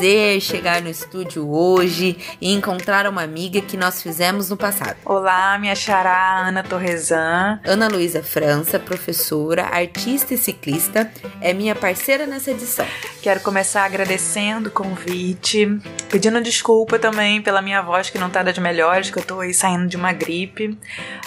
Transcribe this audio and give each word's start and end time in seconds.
prazer 0.00 0.40
chegar 0.40 0.80
no 0.80 0.88
estúdio 0.88 1.46
hoje 1.50 2.16
e 2.40 2.54
encontrar 2.54 3.06
uma 3.06 3.22
amiga 3.22 3.60
que 3.60 3.76
nós 3.76 4.02
fizemos 4.02 4.48
no 4.48 4.56
passado. 4.56 4.96
Olá, 5.04 5.58
minha 5.58 5.74
xará 5.74 6.38
Ana 6.38 6.62
Torresan. 6.62 7.60
Ana 7.66 7.86
Luísa 7.86 8.22
França, 8.22 8.78
professora, 8.78 9.66
artista 9.66 10.32
e 10.32 10.38
ciclista, 10.38 11.12
é 11.38 11.52
minha 11.52 11.74
parceira 11.74 12.26
nessa 12.26 12.50
edição. 12.50 12.86
Quero 13.20 13.40
começar 13.40 13.84
agradecendo 13.84 14.70
o 14.70 14.72
convite, 14.72 15.68
pedindo 16.10 16.40
desculpa 16.40 16.98
também 16.98 17.42
pela 17.42 17.60
minha 17.60 17.82
voz 17.82 18.08
que 18.08 18.18
não 18.18 18.30
tá 18.30 18.42
das 18.42 18.56
melhores, 18.56 19.10
que 19.10 19.18
eu 19.18 19.22
tô 19.22 19.40
aí 19.40 19.52
saindo 19.52 19.86
de 19.86 19.98
uma 19.98 20.14
gripe, 20.14 20.78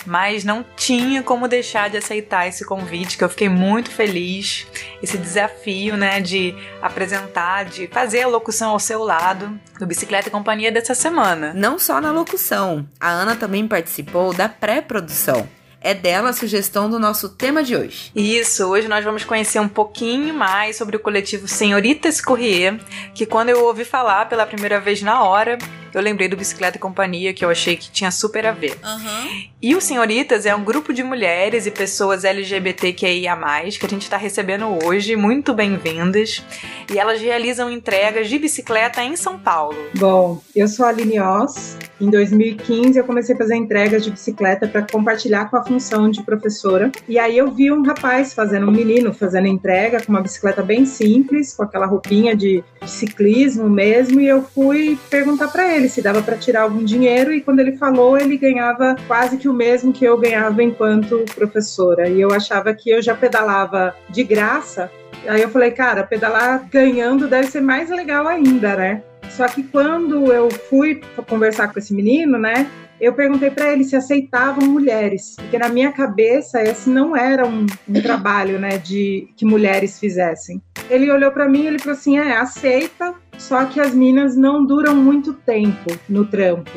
mas 0.04 0.44
não 0.44 0.66
tinha 0.76 1.22
como 1.22 1.48
deixar 1.48 1.92
de 1.92 1.98
aceitar 1.98 2.48
esse 2.48 2.66
convite, 2.66 3.20
que 3.20 3.24
eu 3.24 3.30
fiquei 3.30 3.50
muito 3.50 3.92
feliz, 3.92 4.66
esse 5.04 5.16
desafio, 5.16 5.96
né, 5.96 6.20
de 6.20 6.56
apresentar, 6.82 7.66
de 7.66 7.86
fazer 7.88 8.24
a 8.24 8.28
locução 8.28 8.63
ao 8.70 8.80
seu 8.80 9.04
lado 9.04 9.60
no 9.80 9.88
Bicicleta 9.88 10.28
e 10.28 10.32
Companhia 10.32 10.72
dessa 10.72 10.96
semana. 10.96 11.54
Não 11.54 11.78
só 11.80 12.00
na 12.00 12.12
locução, 12.12 12.88
a 13.00 13.10
Ana 13.10 13.36
também 13.36 13.68
participou 13.68 14.34
da 14.34 14.48
pré-produção. 14.50 15.48
É 15.82 15.94
dela 15.94 16.30
a 16.30 16.34
sugestão 16.34 16.90
do 16.90 16.98
nosso 16.98 17.28
tema 17.28 17.62
de 17.62 17.76
hoje. 17.76 18.10
Isso, 18.16 18.66
hoje 18.66 18.88
nós 18.88 19.04
vamos 19.04 19.26
conhecer 19.26 19.60
um 19.60 19.68
pouquinho 19.68 20.34
mais 20.34 20.78
sobre 20.78 20.96
o 20.96 21.00
coletivo 21.00 21.46
Senhoritas 21.46 22.22
Courrier, 22.22 22.80
que 23.14 23.26
quando 23.26 23.50
eu 23.50 23.66
ouvi 23.66 23.84
falar 23.84 24.30
pela 24.30 24.46
primeira 24.46 24.80
vez 24.80 25.02
na 25.02 25.24
hora, 25.24 25.58
eu 25.94 26.02
lembrei 26.02 26.28
do 26.28 26.36
Bicicleta 26.36 26.78
e 26.78 26.80
Companhia, 26.80 27.34
que 27.34 27.44
eu 27.44 27.50
achei 27.50 27.76
que 27.76 27.92
tinha 27.92 28.12
super 28.12 28.46
a 28.46 28.52
ver. 28.52 28.78
Uhum. 28.84 29.44
E 29.62 29.76
o 29.76 29.82
Senhoritas 29.82 30.46
é 30.46 30.56
um 30.56 30.64
grupo 30.64 30.94
de 30.94 31.04
mulheres 31.04 31.66
e 31.66 31.72
pessoas 31.72 32.24
LGBTQIA+, 32.24 33.36
que 33.80 33.86
a 33.86 33.90
gente 33.90 34.02
está 34.02 34.18
recebendo 34.18 34.66
hoje, 34.86 35.16
muito 35.16 35.54
bem-vindas. 35.54 36.44
E 36.92 37.00
elas 37.00 37.22
realizam 37.22 37.72
entregas 37.72 38.28
de 38.28 38.38
bicicleta 38.38 39.04
em 39.04 39.16
São 39.16 39.40
Paulo. 39.40 39.78
Bom, 39.96 40.42
eu 40.56 40.68
sou 40.68 40.86
a 40.86 40.90
Aline 40.90 41.20
Oss. 41.20 41.78
Em 42.02 42.10
2015 42.10 43.00
eu 43.00 43.06
comecei 43.06 43.34
a 43.34 43.38
fazer 43.38 43.56
entregas 43.56 44.04
de 44.04 44.12
bicicleta 44.12 44.68
para 44.68 44.82
compartilhar 44.82 45.50
com 45.50 45.56
a 45.56 45.64
função 45.64 46.10
de 46.10 46.22
professora. 46.24 46.92
E 47.08 47.18
aí 47.18 47.38
eu 47.38 47.52
vi 47.52 47.72
um 47.72 47.84
rapaz 47.84 48.34
fazendo, 48.34 48.68
um 48.68 48.72
menino 48.72 49.14
fazendo 49.14 49.48
entrega 49.48 50.02
com 50.04 50.12
uma 50.12 50.22
bicicleta 50.22 50.62
bem 50.62 50.86
simples, 50.86 51.54
com 51.54 51.64
aquela 51.64 51.86
roupinha 51.86 52.36
de, 52.36 52.64
de 52.84 52.90
ciclismo 52.92 53.70
mesmo, 53.70 54.20
e 54.20 54.28
eu 54.28 54.44
fui 54.44 54.98
perguntar 55.10 55.48
para 55.48 55.74
ele 55.76 55.90
se 55.90 56.02
dava 56.02 56.22
para 56.22 56.38
tirar 56.38 56.64
algum 56.64 56.84
dinheiro 56.84 57.34
e 57.34 57.42
quando 57.42 57.60
ele 57.60 57.78
falou, 57.78 58.18
ele 58.18 58.38
ganhava 58.38 58.96
quase 59.08 59.38
que 59.38 59.48
o 59.48 59.54
mesmo 59.54 59.94
que 59.94 60.06
eu 60.06 60.18
ganhava 60.18 60.62
enquanto 60.62 61.26
professora. 61.36 62.10
E 62.10 62.20
eu 62.20 62.32
achava 62.32 62.74
que 62.74 62.90
eu 62.90 63.02
já 63.02 63.16
pedalava 63.16 63.96
de 64.10 64.24
graça. 64.24 64.92
Aí 65.28 65.42
eu 65.42 65.50
falei, 65.50 65.72
cara, 65.72 66.04
pedalar 66.04 66.68
ganhando 66.70 67.28
deve 67.28 67.48
ser 67.48 67.62
mais 67.62 67.90
legal 67.90 68.28
ainda, 68.28 68.76
né? 68.76 69.04
Só 69.30 69.48
que 69.48 69.64
quando 69.64 70.32
eu 70.32 70.50
fui 70.52 71.02
conversar 71.28 71.72
com 71.72 71.80
esse 71.80 71.94
menino, 71.94 72.38
né, 72.38 72.68
eu 73.00 73.14
perguntei 73.14 73.50
para 73.50 73.72
ele 73.72 73.84
se 73.84 73.96
aceitavam 73.96 74.66
mulheres, 74.66 75.36
porque 75.38 75.58
na 75.58 75.70
minha 75.70 75.92
cabeça 75.92 76.62
esse 76.62 76.90
não 76.90 77.18
era 77.18 77.46
um, 77.46 77.66
um 77.90 78.02
trabalho, 78.02 78.60
né, 78.60 78.78
de 78.78 79.28
que 79.36 79.46
mulheres 79.46 80.00
fizessem. 80.00 80.62
Ele 80.90 81.12
olhou 81.12 81.32
para 81.32 81.48
mim 81.48 81.64
e 81.64 81.68
ele 81.68 81.80
falou 81.80 81.98
assim: 81.98 82.18
"É, 82.18 82.38
aceita, 82.38 83.14
só 83.38 83.66
que 83.66 83.80
as 83.80 83.94
minas 83.94 84.36
não 84.36 84.66
duram 84.66 84.96
muito 84.96 85.34
tempo 85.34 85.98
no 86.08 86.26
trampo". 86.26 86.72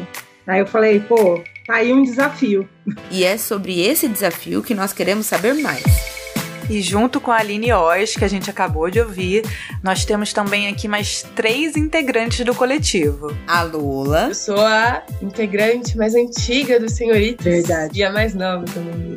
Aí 0.46 0.60
eu 0.60 0.66
falei: 0.66 1.00
"Pô, 1.00 1.42
tá 1.66 1.76
aí 1.76 1.92
um 1.92 2.02
desafio". 2.02 2.68
E 3.10 3.24
é 3.24 3.36
sobre 3.36 3.80
esse 3.80 4.08
desafio 4.08 4.62
que 4.62 4.74
nós 4.74 4.92
queremos 4.92 5.26
saber 5.26 5.54
mais. 5.54 6.05
E 6.68 6.80
junto 6.80 7.20
com 7.20 7.30
a 7.30 7.36
Aline 7.36 7.72
Oz, 7.72 8.16
que 8.16 8.24
a 8.24 8.28
gente 8.28 8.50
acabou 8.50 8.90
de 8.90 9.00
ouvir, 9.00 9.44
nós 9.82 10.04
temos 10.04 10.32
também 10.32 10.68
aqui 10.68 10.88
mais 10.88 11.22
três 11.34 11.76
integrantes 11.76 12.44
do 12.44 12.54
coletivo. 12.54 13.36
A 13.46 13.62
Lula. 13.62 14.26
Eu 14.28 14.34
sou 14.34 14.60
a 14.60 15.02
integrante 15.22 15.96
mais 15.96 16.14
antiga 16.14 16.80
do 16.80 16.88
Senhoritas. 16.88 17.44
Verdade. 17.44 17.98
E 17.98 18.04
a 18.04 18.12
mais 18.12 18.34
nova 18.34 18.64
também. 18.66 19.16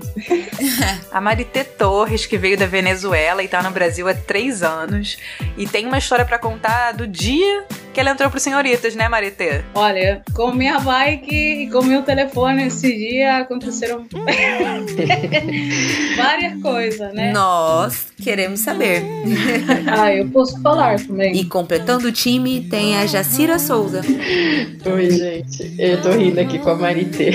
a 1.12 1.20
Marité 1.20 1.64
Torres, 1.64 2.26
que 2.26 2.38
veio 2.38 2.58
da 2.58 2.68
Venezuela 2.68 3.44
e 3.44 3.48
tá 3.48 3.64
no 3.64 3.72
Brasil 3.72 4.08
há 4.08 4.14
três 4.14 4.62
anos. 4.62 5.18
E 5.58 5.68
tem 5.68 5.88
uma 5.88 5.98
história 5.98 6.26
para 6.26 6.38
contar 6.38 6.92
do 6.92 7.08
dia 7.08 7.66
que 8.00 8.02
ela 8.02 8.12
entrou 8.12 8.30
pro 8.30 8.40
Senhoritas, 8.40 8.96
né, 8.96 9.10
Marité? 9.10 9.62
Olha, 9.74 10.24
com 10.34 10.54
minha 10.54 10.80
bike 10.80 11.36
e 11.36 11.70
com 11.70 11.84
meu 11.84 12.02
telefone 12.02 12.68
esse 12.68 12.96
dia 12.96 13.40
aconteceram 13.40 14.08
várias 16.16 16.62
coisas, 16.62 17.14
né? 17.14 17.34
Nós 17.34 18.08
queremos 18.24 18.62
saber. 18.62 19.04
ah, 20.00 20.16
eu 20.16 20.30
posso 20.30 20.62
falar 20.62 20.98
também. 20.98 21.36
E 21.36 21.44
completando 21.44 22.08
o 22.08 22.12
time 22.12 22.62
tem 22.70 22.96
a 22.96 23.06
Jacira 23.06 23.60
Souza. 23.60 24.00
Oi, 24.86 25.12
gente. 25.12 25.76
Eu 25.78 26.02
tô 26.02 26.12
rindo 26.12 26.40
aqui 26.40 26.58
com 26.58 26.70
a 26.70 26.76
Marité. 26.76 27.32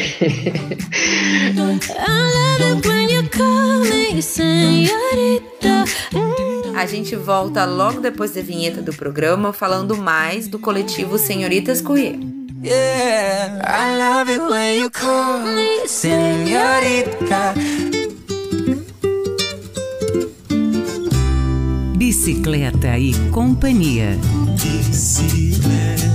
A 6.77 6.87
gente 6.87 7.15
volta 7.17 7.65
logo 7.65 8.01
depois 8.01 8.33
da 8.33 8.43
vinheta 8.43 8.83
do 8.83 8.93
programa 8.93 9.53
falando 9.53 9.97
mais 9.97 10.49
do 10.49 10.59
coletivo 10.59 11.17
Senhoritas 11.19 11.81
Courier. 11.81 12.19
Yeah, 12.63 13.63
I 13.67 13.99
love 13.99 14.33
it 14.33 14.41
when 14.41 14.81
you 14.81 14.91
call 14.91 15.41
me 15.41 15.87
senhorita. 15.87 17.55
Bicicleta 21.97 22.99
e 22.99 23.13
companhia. 23.31 24.19
Bicicleta 24.55 26.14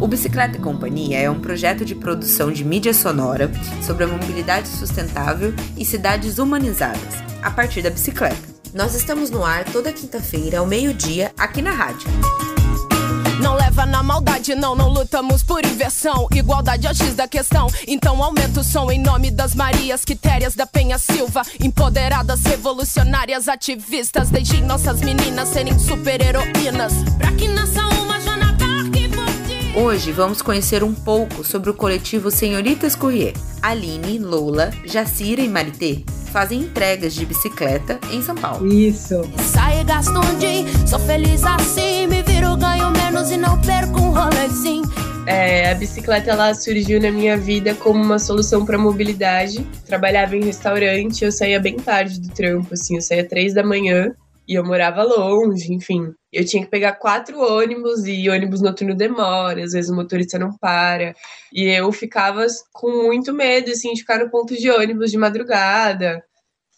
O 0.00 0.06
Bicicleta 0.06 0.56
e 0.56 0.60
Companhia 0.60 1.18
é 1.18 1.28
um 1.28 1.40
projeto 1.40 1.84
de 1.84 1.94
produção 1.94 2.52
de 2.52 2.64
mídia 2.64 2.94
sonora 2.94 3.50
sobre 3.84 4.04
a 4.04 4.06
mobilidade 4.06 4.68
sustentável 4.68 5.52
e 5.76 5.84
cidades 5.84 6.38
humanizadas, 6.38 7.14
a 7.42 7.50
partir 7.50 7.82
da 7.82 7.90
bicicleta. 7.90 8.36
Nós 8.72 8.94
estamos 8.94 9.28
no 9.28 9.44
ar 9.44 9.64
toda 9.64 9.92
quinta-feira, 9.92 10.60
ao 10.60 10.66
meio-dia, 10.66 11.32
aqui 11.36 11.60
na 11.60 11.72
rádio. 11.72 12.08
Não 13.42 13.54
leva 13.54 13.86
na 13.86 14.02
maldade, 14.02 14.54
não, 14.54 14.74
não 14.74 14.88
lutamos 14.88 15.42
por 15.42 15.64
inversão. 15.64 16.28
Igualdade 16.32 16.86
é 16.86 16.90
o 16.90 16.94
X 16.94 17.14
da 17.14 17.26
questão. 17.28 17.68
Então 17.86 18.22
aumenta 18.22 18.60
o 18.60 18.64
som 18.64 18.90
em 18.90 19.00
nome 19.00 19.30
das 19.30 19.54
Marias 19.54 20.04
Quitérias 20.04 20.56
da 20.56 20.66
Penha 20.66 20.98
Silva. 20.98 21.42
Empoderadas, 21.60 22.42
revolucionárias, 22.42 23.46
ativistas. 23.46 24.28
Deixem 24.28 24.62
nossas 24.62 25.00
meninas 25.00 25.48
serem 25.50 25.78
super-heroínas. 25.78 26.92
Pra 27.16 27.30
que 27.32 27.46
nasça 27.46 27.57
Hoje 29.80 30.10
vamos 30.10 30.42
conhecer 30.42 30.82
um 30.82 30.92
pouco 30.92 31.44
sobre 31.44 31.70
o 31.70 31.74
coletivo 31.74 32.32
Senhoritas 32.32 32.96
Courrier. 32.96 33.32
Aline, 33.62 34.18
Lola, 34.18 34.72
Jacira 34.84 35.40
e 35.40 35.48
Marité 35.48 36.02
fazem 36.32 36.62
entregas 36.62 37.14
de 37.14 37.24
bicicleta 37.24 38.00
em 38.10 38.20
São 38.20 38.34
Paulo. 38.34 38.66
Isso. 38.66 39.22
Sai, 39.38 39.84
gasto 39.84 40.18
um 40.18 40.38
dia, 40.38 40.66
sou 40.84 40.98
feliz 40.98 41.44
assim, 41.44 42.08
me 42.08 42.24
viro, 42.24 42.56
ganho 42.56 42.90
menos 42.90 43.30
e 43.30 43.36
não 43.36 43.56
perco 43.60 44.00
um 44.00 44.10
rolezinho. 44.10 44.82
É, 45.28 45.70
a 45.70 45.74
bicicleta 45.76 46.32
ela 46.32 46.52
surgiu 46.54 47.00
na 47.00 47.12
minha 47.12 47.36
vida 47.36 47.72
como 47.76 48.02
uma 48.02 48.18
solução 48.18 48.66
para 48.66 48.76
mobilidade. 48.76 49.64
Trabalhava 49.86 50.36
em 50.36 50.42
restaurante, 50.42 51.24
eu 51.24 51.30
saía 51.30 51.60
bem 51.60 51.76
tarde 51.76 52.20
do 52.20 52.30
trampo, 52.30 52.74
assim, 52.74 52.96
eu 52.96 53.00
saía 53.00 53.22
três 53.22 53.54
da 53.54 53.62
manhã 53.62 54.12
e 54.48 54.54
eu 54.54 54.64
morava 54.64 55.02
longe, 55.02 55.72
enfim. 55.74 56.10
Eu 56.32 56.44
tinha 56.44 56.64
que 56.64 56.70
pegar 56.70 56.94
quatro 56.94 57.38
ônibus 57.38 58.06
e 58.06 58.30
ônibus 58.30 58.62
noturno 58.62 58.96
demora, 58.96 59.62
às 59.62 59.72
vezes 59.72 59.90
o 59.90 59.94
motorista 59.94 60.38
não 60.38 60.56
para. 60.56 61.14
E 61.52 61.64
eu 61.64 61.92
ficava 61.92 62.46
com 62.72 63.04
muito 63.06 63.34
medo, 63.34 63.70
assim, 63.70 63.92
de 63.92 64.00
ficar 64.00 64.18
no 64.18 64.30
ponto 64.30 64.56
de 64.56 64.70
ônibus 64.70 65.10
de 65.10 65.18
madrugada. 65.18 66.24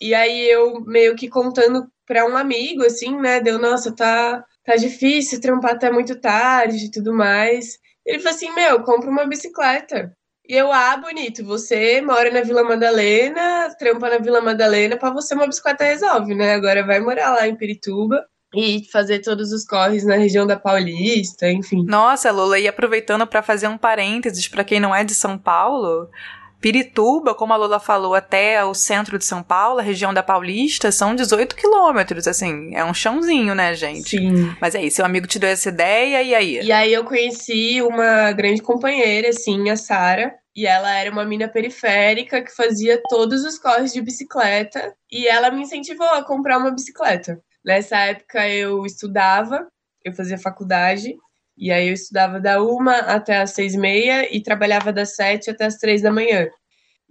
E 0.00 0.12
aí 0.14 0.50
eu 0.50 0.80
meio 0.80 1.14
que 1.14 1.28
contando 1.28 1.86
para 2.06 2.26
um 2.26 2.36
amigo, 2.36 2.84
assim, 2.84 3.16
né, 3.20 3.40
deu, 3.40 3.58
nossa, 3.58 3.94
tá, 3.94 4.44
tá 4.64 4.74
difícil 4.74 5.40
trampar 5.40 5.72
até 5.72 5.92
muito 5.92 6.20
tarde 6.20 6.86
e 6.86 6.90
tudo 6.90 7.14
mais. 7.14 7.78
Ele 8.04 8.18
falou 8.18 8.34
assim, 8.34 8.52
meu, 8.52 8.82
compra 8.82 9.08
uma 9.08 9.26
bicicleta. 9.26 10.12
E 10.50 10.56
eu, 10.56 10.72
ah, 10.72 10.96
bonito, 10.96 11.44
você 11.44 12.00
mora 12.00 12.28
na 12.28 12.40
Vila 12.40 12.64
Madalena, 12.64 13.72
trampa 13.78 14.10
na 14.10 14.18
Vila 14.18 14.40
Madalena, 14.40 14.96
para 14.96 15.10
você 15.10 15.32
uma 15.32 15.46
bicicleta 15.46 15.84
resolve, 15.84 16.34
né? 16.34 16.54
Agora 16.54 16.84
vai 16.84 16.98
morar 16.98 17.30
lá 17.30 17.46
em 17.46 17.54
Pirituba 17.54 18.24
e 18.52 18.82
fazer 18.90 19.20
todos 19.20 19.52
os 19.52 19.64
corres 19.64 20.04
na 20.04 20.16
região 20.16 20.44
da 20.44 20.58
Paulista, 20.58 21.48
enfim. 21.48 21.84
Nossa, 21.86 22.32
Lula, 22.32 22.58
e 22.58 22.66
aproveitando 22.66 23.28
para 23.28 23.44
fazer 23.44 23.68
um 23.68 23.78
parênteses 23.78 24.48
para 24.48 24.64
quem 24.64 24.80
não 24.80 24.92
é 24.92 25.04
de 25.04 25.14
São 25.14 25.38
Paulo, 25.38 26.10
Pirituba, 26.60 27.32
como 27.32 27.52
a 27.52 27.56
Lula 27.56 27.78
falou, 27.78 28.16
até 28.16 28.64
o 28.64 28.74
centro 28.74 29.18
de 29.18 29.24
São 29.24 29.44
Paulo, 29.44 29.78
a 29.78 29.82
região 29.82 30.12
da 30.12 30.22
Paulista, 30.22 30.90
são 30.90 31.14
18 31.14 31.54
quilômetros, 31.54 32.26
assim, 32.26 32.74
é 32.74 32.84
um 32.84 32.92
chãozinho, 32.92 33.54
né, 33.54 33.72
gente? 33.74 34.18
Sim. 34.18 34.52
Mas 34.60 34.74
é 34.74 34.82
isso, 34.82 34.96
seu 34.96 35.04
amigo 35.04 35.28
te 35.28 35.38
deu 35.38 35.48
essa 35.48 35.68
ideia, 35.68 36.20
e 36.24 36.34
aí? 36.34 36.60
E 36.60 36.72
aí 36.72 36.92
eu 36.92 37.04
conheci 37.04 37.80
uma 37.80 38.32
grande 38.32 38.60
companheira, 38.60 39.28
assim, 39.28 39.70
a 39.70 39.76
Sara, 39.76 40.39
E 40.54 40.66
ela 40.66 40.90
era 40.92 41.10
uma 41.10 41.24
mina 41.24 41.48
periférica 41.48 42.42
que 42.42 42.54
fazia 42.54 43.00
todos 43.08 43.44
os 43.44 43.58
corres 43.58 43.92
de 43.92 44.02
bicicleta. 44.02 44.94
E 45.10 45.26
ela 45.28 45.50
me 45.50 45.62
incentivou 45.62 46.08
a 46.08 46.24
comprar 46.24 46.58
uma 46.58 46.72
bicicleta. 46.72 47.40
Nessa 47.64 47.96
época 47.98 48.48
eu 48.48 48.84
estudava, 48.84 49.66
eu 50.04 50.12
fazia 50.12 50.38
faculdade. 50.38 51.14
E 51.56 51.70
aí 51.70 51.88
eu 51.88 51.94
estudava 51.94 52.40
da 52.40 52.62
uma 52.62 52.96
até 52.96 53.38
as 53.38 53.50
seis 53.50 53.74
e 53.74 53.78
meia 53.78 54.34
e 54.34 54.42
trabalhava 54.42 54.92
das 54.92 55.14
sete 55.14 55.50
até 55.50 55.66
as 55.66 55.76
três 55.76 56.02
da 56.02 56.10
manhã. 56.10 56.48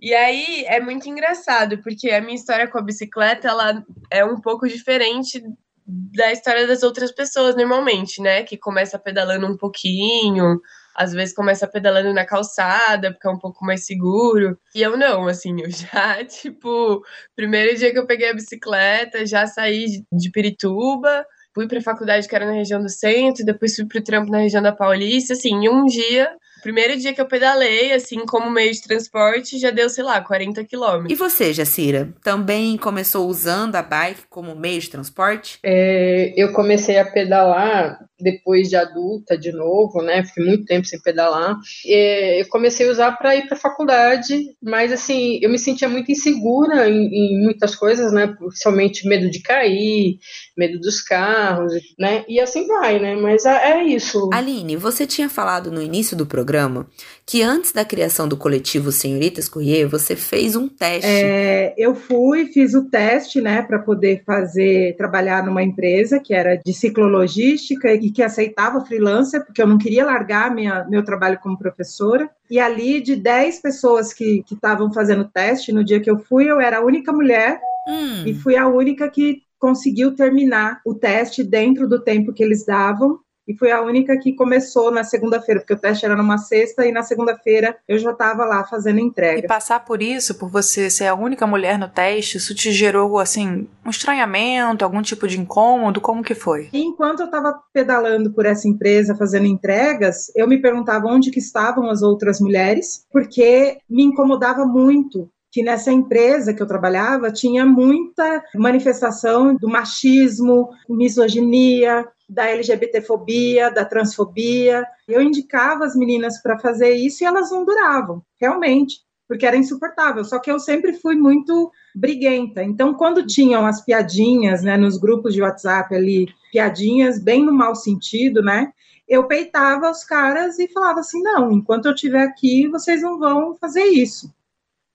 E 0.01 0.13
aí 0.13 0.63
é 0.65 0.79
muito 0.79 1.09
engraçado, 1.09 1.81
porque 1.83 2.09
a 2.09 2.21
minha 2.21 2.35
história 2.35 2.67
com 2.67 2.77
a 2.77 2.81
bicicleta 2.81 3.49
ela 3.49 3.83
é 4.09 4.23
um 4.23 4.39
pouco 4.39 4.67
diferente 4.67 5.43
da 5.85 6.31
história 6.31 6.65
das 6.65 6.83
outras 6.83 7.11
pessoas 7.11 7.55
normalmente, 7.55 8.21
né? 8.21 8.43
Que 8.43 8.57
começa 8.57 8.97
pedalando 8.97 9.47
um 9.47 9.57
pouquinho, 9.57 10.59
às 10.99 11.13
vezes 11.13 11.33
começa 11.33 11.65
pedalando 11.65 12.13
na 12.13 12.25
calçada, 12.25 13.13
porque 13.13 13.25
é 13.25 13.31
um 13.31 13.39
pouco 13.39 13.63
mais 13.63 13.85
seguro. 13.85 14.59
E 14.75 14.81
eu 14.81 14.97
não, 14.97 15.29
assim, 15.29 15.55
eu 15.61 15.71
já, 15.71 16.21
tipo, 16.27 17.01
primeiro 17.37 17.77
dia 17.77 17.93
que 17.93 17.97
eu 17.97 18.05
peguei 18.05 18.29
a 18.29 18.33
bicicleta, 18.33 19.25
já 19.25 19.47
saí 19.47 20.03
de 20.11 20.29
Pirituba, 20.29 21.25
fui 21.55 21.69
para 21.69 21.79
a 21.79 21.81
faculdade 21.81 22.27
que 22.27 22.35
era 22.35 22.45
na 22.45 22.51
região 22.51 22.81
do 22.81 22.89
centro, 22.89 23.45
depois 23.45 23.77
fui 23.77 23.85
para 23.87 23.99
o 23.99 24.03
trampo 24.03 24.29
na 24.29 24.39
região 24.39 24.61
da 24.61 24.73
Paulista, 24.73 25.31
assim, 25.31 25.51
em 25.51 25.69
um 25.69 25.85
dia 25.85 26.29
primeiro 26.61 26.97
dia 26.97 27.13
que 27.13 27.21
eu 27.21 27.27
pedalei, 27.27 27.93
assim, 27.93 28.25
como 28.25 28.49
meio 28.49 28.71
de 28.71 28.81
transporte, 28.81 29.59
já 29.59 29.71
deu, 29.71 29.89
sei 29.89 30.03
lá, 30.03 30.21
40 30.21 30.63
quilômetros. 30.65 31.11
E 31.11 31.15
você, 31.15 31.53
Jacira, 31.53 32.13
também 32.23 32.77
começou 32.77 33.27
usando 33.27 33.75
a 33.75 33.81
bike 33.81 34.23
como 34.29 34.55
meio 34.55 34.79
de 34.79 34.89
transporte? 34.89 35.59
É, 35.63 36.33
eu 36.35 36.51
comecei 36.51 36.97
a 36.97 37.05
pedalar 37.05 37.99
depois 38.19 38.69
de 38.69 38.75
adulta 38.75 39.37
de 39.37 39.51
novo, 39.51 40.01
né? 40.01 40.23
Fiquei 40.23 40.45
muito 40.45 40.65
tempo 40.65 40.85
sem 40.85 41.01
pedalar. 41.01 41.57
É, 41.85 42.41
eu 42.41 42.47
comecei 42.49 42.87
a 42.87 42.91
usar 42.91 43.11
para 43.13 43.35
ir 43.35 43.47
para 43.47 43.55
a 43.55 43.59
faculdade, 43.59 44.37
mas 44.61 44.91
assim, 44.91 45.39
eu 45.41 45.49
me 45.49 45.57
sentia 45.57 45.87
muito 45.87 46.11
insegura 46.11 46.89
em, 46.89 47.07
em, 47.07 47.43
muitas 47.43 47.75
coisas, 47.75 48.11
né? 48.11 48.27
Principalmente 48.27 49.07
medo 49.07 49.29
de 49.29 49.41
cair, 49.41 50.17
medo 50.57 50.79
dos 50.79 51.01
carros, 51.01 51.73
né? 51.97 52.25
E 52.27 52.39
assim 52.39 52.67
vai, 52.67 52.99
né? 52.99 53.15
Mas 53.15 53.45
é, 53.45 53.71
é 53.71 53.83
isso. 53.83 54.29
Aline, 54.33 54.75
você 54.75 55.07
tinha 55.07 55.29
falado 55.29 55.71
no 55.71 55.81
início 55.81 56.17
do 56.17 56.25
programa 56.25 56.48
programa 56.49 56.87
que 57.27 57.43
antes 57.43 57.71
da 57.71 57.85
criação 57.85 58.27
do 58.27 58.35
coletivo 58.35 58.91
Senhoritas 58.91 59.47
Courier, 59.47 59.87
você 59.87 60.15
fez 60.15 60.55
um 60.55 60.67
teste. 60.67 61.07
É, 61.07 61.75
eu 61.77 61.93
fui, 61.93 62.47
fiz 62.47 62.73
o 62.73 62.89
teste, 62.89 63.39
né, 63.39 63.61
para 63.61 63.77
poder 63.77 64.23
fazer, 64.25 64.95
trabalhar 64.97 65.45
numa 65.45 65.61
empresa 65.61 66.19
que 66.19 66.33
era 66.33 66.55
de 66.55 66.73
ciclologística 66.73 67.93
e 67.93 68.09
que 68.09 68.23
aceitava 68.23 68.83
freelancer, 68.83 69.45
porque 69.45 69.61
eu 69.61 69.67
não 69.67 69.77
queria 69.77 70.03
largar 70.03 70.53
minha, 70.53 70.87
meu 70.89 71.03
trabalho 71.03 71.39
como 71.39 71.55
professora. 71.57 72.27
E 72.49 72.59
ali, 72.59 72.99
de 72.99 73.15
10 73.15 73.61
pessoas 73.61 74.11
que 74.11 74.43
estavam 74.51 74.91
fazendo 74.91 75.29
teste, 75.31 75.71
no 75.71 75.83
dia 75.83 75.99
que 75.99 76.09
eu 76.09 76.17
fui, 76.17 76.49
eu 76.49 76.59
era 76.59 76.79
a 76.79 76.83
única 76.83 77.13
mulher 77.13 77.59
hum. 77.87 78.25
e 78.25 78.33
fui 78.33 78.57
a 78.57 78.67
única 78.67 79.07
que 79.07 79.43
conseguiu 79.59 80.15
terminar 80.15 80.81
o 80.83 80.95
teste 80.95 81.43
dentro 81.43 81.87
do 81.87 82.01
tempo 82.01 82.33
que 82.33 82.41
eles 82.41 82.65
davam 82.65 83.19
e 83.49 83.57
fui 83.57 83.71
a 83.71 83.81
única 83.81 84.15
que 84.19 84.33
começou 84.33 84.91
na 84.91 85.03
segunda-feira, 85.03 85.59
porque 85.59 85.73
o 85.73 85.79
teste 85.79 86.05
era 86.05 86.15
numa 86.15 86.37
sexta 86.37 86.85
e 86.85 86.91
na 86.91 87.01
segunda-feira 87.01 87.75
eu 87.87 87.97
já 87.97 88.11
estava 88.11 88.45
lá 88.45 88.63
fazendo 88.63 88.99
entrega. 88.99 89.39
E 89.39 89.47
passar 89.47 89.83
por 89.83 90.03
isso, 90.03 90.35
por 90.35 90.51
você 90.51 90.87
ser 90.87 91.07
a 91.07 91.15
única 91.15 91.47
mulher 91.47 91.79
no 91.79 91.87
teste, 91.87 92.37
isso 92.37 92.53
te 92.53 92.71
gerou 92.71 93.17
assim 93.17 93.67
um 93.83 93.89
estranhamento, 93.89 94.85
algum 94.85 95.01
tipo 95.01 95.27
de 95.27 95.39
incômodo? 95.39 95.99
Como 95.99 96.21
que 96.21 96.35
foi? 96.35 96.69
E 96.71 96.79
enquanto 96.79 97.21
eu 97.21 97.25
estava 97.25 97.59
pedalando 97.73 98.31
por 98.31 98.45
essa 98.45 98.67
empresa, 98.67 99.15
fazendo 99.15 99.47
entregas, 99.47 100.31
eu 100.35 100.47
me 100.47 100.61
perguntava 100.61 101.07
onde 101.07 101.31
que 101.31 101.39
estavam 101.39 101.89
as 101.89 102.03
outras 102.03 102.39
mulheres, 102.39 103.03
porque 103.11 103.79
me 103.89 104.03
incomodava 104.03 104.63
muito 104.63 105.27
que 105.51 105.63
nessa 105.63 105.91
empresa 105.91 106.53
que 106.53 106.61
eu 106.61 106.67
trabalhava 106.67 107.31
tinha 107.31 107.65
muita 107.65 108.43
manifestação 108.53 109.55
do 109.55 109.67
machismo, 109.67 110.69
misoginia, 110.87 112.05
da 112.29 112.47
LGBTfobia, 112.47 113.71
da 113.71 113.83
transfobia. 113.83 114.85
Eu 115.07 115.21
indicava 115.21 115.83
as 115.83 115.95
meninas 115.95 116.41
para 116.41 116.59
fazer 116.59 116.93
isso 116.93 117.23
e 117.23 117.25
elas 117.25 117.49
não 117.49 117.65
duravam, 117.65 118.21
realmente, 118.39 118.99
porque 119.27 119.45
era 119.45 119.57
insuportável. 119.57 120.23
Só 120.23 120.39
que 120.39 120.51
eu 120.51 120.59
sempre 120.59 120.93
fui 120.93 121.15
muito 121.15 121.71
briguenta. 121.95 122.63
Então, 122.63 122.93
quando 122.93 123.25
tinham 123.25 123.65
as 123.65 123.83
piadinhas, 123.83 124.61
né, 124.61 124.77
nos 124.77 124.97
grupos 124.97 125.33
de 125.33 125.41
WhatsApp 125.41 125.95
ali, 125.95 126.27
piadinhas 126.51 127.19
bem 127.21 127.43
no 127.43 127.51
mau 127.51 127.75
sentido, 127.75 128.43
né? 128.43 128.71
Eu 129.07 129.25
peitava 129.25 129.89
os 129.89 130.03
caras 130.03 130.59
e 130.59 130.67
falava 130.67 130.99
assim: 130.99 131.21
"Não, 131.23 131.51
enquanto 131.51 131.87
eu 131.87 131.93
estiver 131.93 132.21
aqui, 132.21 132.67
vocês 132.67 133.01
não 133.01 133.17
vão 133.17 133.55
fazer 133.55 133.83
isso". 133.85 134.31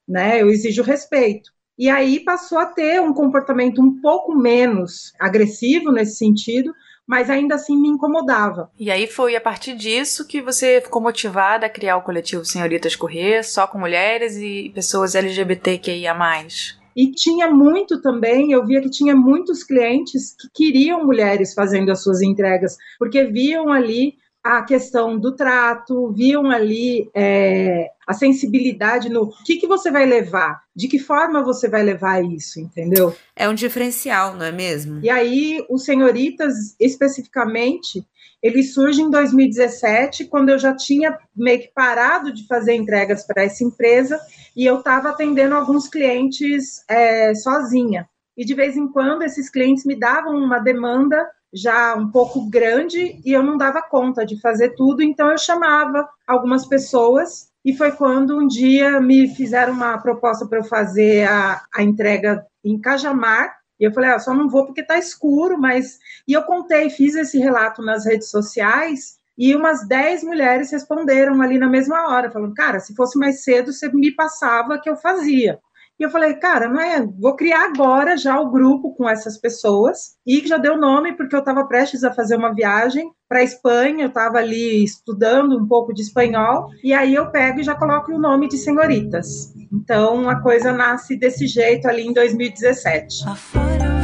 Né? 0.07 0.41
Eu 0.41 0.49
exijo 0.49 0.83
respeito. 0.83 1.51
E 1.77 1.89
aí 1.89 2.21
passou 2.21 2.57
a 2.57 2.65
ter 2.65 3.01
um 3.01 3.13
comportamento 3.13 3.81
um 3.81 3.99
pouco 3.99 4.33
menos 4.33 5.13
agressivo 5.19 5.91
nesse 5.91 6.15
sentido, 6.15 6.73
mas 7.07 7.29
ainda 7.29 7.55
assim 7.55 7.79
me 7.79 7.87
incomodava. 7.87 8.71
E 8.79 8.89
aí 8.89 9.07
foi 9.07 9.35
a 9.35 9.41
partir 9.41 9.75
disso 9.75 10.27
que 10.27 10.41
você 10.41 10.81
ficou 10.81 11.01
motivada 11.01 11.65
a 11.65 11.69
criar 11.69 11.97
o 11.97 12.01
coletivo 12.01 12.45
Senhoritas 12.45 12.95
Correr, 12.95 13.43
só 13.43 13.67
com 13.67 13.77
mulheres 13.77 14.35
e 14.37 14.71
pessoas 14.73 15.15
LGBTQIA+. 15.15 16.15
E 16.95 17.11
tinha 17.11 17.51
muito 17.51 18.01
também, 18.01 18.53
eu 18.53 18.65
via 18.65 18.81
que 18.81 18.89
tinha 18.89 19.13
muitos 19.13 19.63
clientes 19.63 20.33
que 20.39 20.47
queriam 20.53 21.05
mulheres 21.05 21.53
fazendo 21.53 21.91
as 21.91 22.01
suas 22.01 22.21
entregas, 22.21 22.77
porque 22.97 23.25
viam 23.25 23.71
ali 23.71 24.15
a 24.45 24.61
questão 24.61 25.17
do 25.17 25.35
trato, 25.35 26.11
viam 26.11 26.51
ali 26.51 27.09
é, 27.15 27.89
a 28.07 28.13
sensibilidade 28.13 29.09
no 29.09 29.31
que, 29.43 29.57
que 29.57 29.65
você 29.65 29.89
vai 29.89 30.05
levar, 30.05 30.61
de 30.75 30.87
que 30.87 30.99
forma 30.99 31.43
você 31.43 31.67
vai 31.67 31.81
levar 31.81 32.23
isso, 32.23 32.59
entendeu? 32.59 33.15
É 33.35 33.49
um 33.49 33.55
diferencial, 33.55 34.35
não 34.35 34.45
é 34.45 34.51
mesmo? 34.51 34.99
E 35.01 35.09
aí, 35.09 35.65
os 35.67 35.83
Senhoritas, 35.83 36.75
especificamente, 36.79 38.05
ele 38.39 38.61
surge 38.61 39.01
em 39.01 39.09
2017, 39.09 40.25
quando 40.25 40.49
eu 40.49 40.59
já 40.59 40.75
tinha 40.75 41.17
meio 41.35 41.61
que 41.61 41.71
parado 41.73 42.31
de 42.31 42.45
fazer 42.45 42.75
entregas 42.75 43.25
para 43.25 43.41
essa 43.41 43.63
empresa 43.63 44.19
e 44.55 44.63
eu 44.63 44.77
estava 44.77 45.09
atendendo 45.09 45.55
alguns 45.55 45.87
clientes 45.87 46.83
é, 46.87 47.33
sozinha. 47.33 48.07
E 48.37 48.45
de 48.45 48.53
vez 48.53 48.77
em 48.77 48.87
quando 48.87 49.23
esses 49.23 49.49
clientes 49.49 49.85
me 49.85 49.99
davam 49.99 50.35
uma 50.35 50.59
demanda 50.59 51.27
já 51.55 51.95
um 51.95 52.11
pouco 52.11 52.49
grande 52.49 53.21
e 53.23 53.31
eu 53.31 53.41
não 53.41 53.57
dava 53.57 53.81
conta 53.81 54.25
de 54.25 54.39
fazer 54.41 54.75
tudo, 54.75 55.01
então 55.01 55.31
eu 55.31 55.37
chamava 55.37 56.07
algumas 56.27 56.65
pessoas 56.65 57.49
e 57.63 57.73
foi 57.73 57.93
quando 57.93 58.37
um 58.37 58.45
dia 58.45 58.99
me 58.99 59.33
fizeram 59.33 59.73
uma 59.73 59.97
proposta 59.97 60.45
para 60.45 60.59
eu 60.59 60.63
fazer 60.65 61.27
a, 61.27 61.61
a 61.73 61.81
entrega 61.81 62.45
em 62.63 62.79
Cajamar. 62.79 63.55
E 63.79 63.85
eu 63.85 63.91
falei, 63.91 64.11
ah, 64.11 64.19
só 64.19 64.33
não 64.33 64.49
vou 64.49 64.65
porque 64.65 64.81
está 64.81 64.97
escuro, 64.97 65.59
mas. 65.59 65.97
E 66.27 66.33
eu 66.33 66.43
contei, 66.43 66.89
fiz 66.89 67.15
esse 67.15 67.39
relato 67.39 67.81
nas 67.81 68.05
redes 68.05 68.29
sociais, 68.29 69.17
e 69.37 69.55
umas 69.55 69.85
10 69.87 70.23
mulheres 70.23 70.71
responderam 70.71 71.41
ali 71.41 71.57
na 71.57 71.67
mesma 71.67 72.09
hora, 72.09 72.31
falando, 72.31 72.53
cara, 72.53 72.79
se 72.79 72.95
fosse 72.95 73.17
mais 73.17 73.43
cedo, 73.43 73.73
você 73.73 73.89
me 73.89 74.13
passava 74.13 74.79
que 74.79 74.89
eu 74.89 74.95
fazia. 74.95 75.59
E 75.99 76.03
eu 76.03 76.09
falei, 76.09 76.33
cara, 76.33 76.67
não 76.67 76.81
é, 76.81 77.01
vou 77.01 77.35
criar 77.35 77.65
agora 77.65 78.17
já 78.17 78.39
o 78.39 78.51
grupo 78.51 78.93
com 78.95 79.07
essas 79.07 79.37
pessoas 79.37 80.15
e 80.27 80.45
já 80.45 80.57
deu 80.57 80.77
nome 80.77 81.15
porque 81.15 81.35
eu 81.35 81.39
estava 81.39 81.65
prestes 81.65 82.03
a 82.03 82.13
fazer 82.13 82.35
uma 82.35 82.53
viagem 82.53 83.09
para 83.29 83.43
Espanha, 83.43 84.03
eu 84.03 84.09
estava 84.09 84.37
ali 84.37 84.83
estudando 84.83 85.57
um 85.57 85.67
pouco 85.67 85.93
de 85.93 86.01
espanhol 86.01 86.67
e 86.83 86.93
aí 86.93 87.15
eu 87.15 87.31
pego 87.31 87.61
e 87.61 87.63
já 87.63 87.75
coloco 87.75 88.11
o 88.11 88.19
nome 88.19 88.49
de 88.49 88.57
senhoritas. 88.57 89.53
Então 89.71 90.29
a 90.29 90.41
coisa 90.41 90.73
nasce 90.73 91.17
desse 91.17 91.47
jeito 91.47 91.87
ali 91.87 92.05
em 92.05 92.13
2017. 92.13 93.29
Afora. 93.29 93.94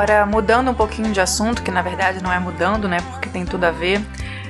Agora, 0.00 0.24
mudando 0.24 0.70
um 0.70 0.74
pouquinho 0.74 1.12
de 1.12 1.20
assunto, 1.20 1.62
que 1.62 1.70
na 1.70 1.82
verdade 1.82 2.22
não 2.22 2.32
é 2.32 2.38
mudando, 2.38 2.88
né? 2.88 3.02
Porque 3.10 3.28
tem 3.28 3.44
tudo 3.44 3.64
a 3.64 3.70
ver. 3.70 4.00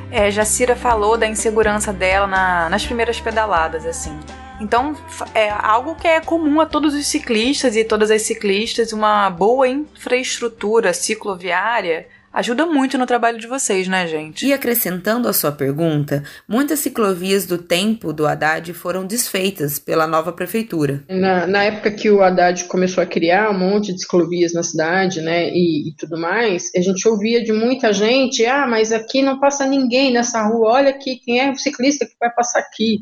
É, 0.08 0.30
Jacira 0.30 0.76
falou 0.76 1.18
da 1.18 1.26
insegurança 1.26 1.92
dela 1.92 2.24
na, 2.28 2.68
nas 2.68 2.86
primeiras 2.86 3.20
pedaladas, 3.20 3.84
assim. 3.84 4.16
Então, 4.60 4.94
é 5.34 5.50
algo 5.50 5.96
que 5.96 6.06
é 6.06 6.20
comum 6.20 6.60
a 6.60 6.66
todos 6.66 6.94
os 6.94 7.04
ciclistas 7.04 7.74
e 7.74 7.82
todas 7.82 8.12
as 8.12 8.22
ciclistas, 8.22 8.92
uma 8.92 9.28
boa 9.28 9.66
infraestrutura 9.66 10.94
cicloviária 10.94 12.06
ajuda 12.32 12.66
muito 12.66 12.96
no 12.96 13.06
trabalho 13.06 13.38
de 13.38 13.46
vocês, 13.46 13.88
né, 13.88 14.06
gente? 14.06 14.46
E 14.46 14.52
acrescentando 14.52 15.28
a 15.28 15.32
sua 15.32 15.52
pergunta, 15.52 16.22
muitas 16.48 16.78
ciclovias 16.78 17.46
do 17.46 17.58
tempo 17.58 18.12
do 18.12 18.26
Haddad 18.26 18.72
foram 18.72 19.06
desfeitas 19.06 19.78
pela 19.78 20.06
nova 20.06 20.32
prefeitura. 20.32 21.02
Na, 21.08 21.46
na 21.46 21.64
época 21.64 21.90
que 21.90 22.10
o 22.10 22.22
Haddad 22.22 22.64
começou 22.64 23.02
a 23.02 23.06
criar 23.06 23.50
um 23.50 23.58
monte 23.58 23.92
de 23.92 24.00
ciclovias 24.00 24.52
na 24.52 24.62
cidade, 24.62 25.20
né, 25.20 25.50
e, 25.50 25.88
e, 25.88 25.94
tudo 25.96 26.18
mais, 26.18 26.70
a 26.76 26.80
gente 26.80 27.06
ouvia 27.08 27.42
de 27.42 27.52
muita 27.52 27.92
gente, 27.92 28.44
ah, 28.46 28.66
mas 28.66 28.92
aqui 28.92 29.22
não 29.22 29.40
passa 29.40 29.66
ninguém 29.66 30.12
nessa 30.12 30.42
rua, 30.46 30.74
olha 30.74 30.90
aqui, 30.90 31.16
quem 31.16 31.40
é 31.40 31.50
o 31.50 31.56
ciclista 31.56 32.06
que 32.06 32.14
vai 32.20 32.30
passar 32.32 32.60
aqui? 32.60 33.00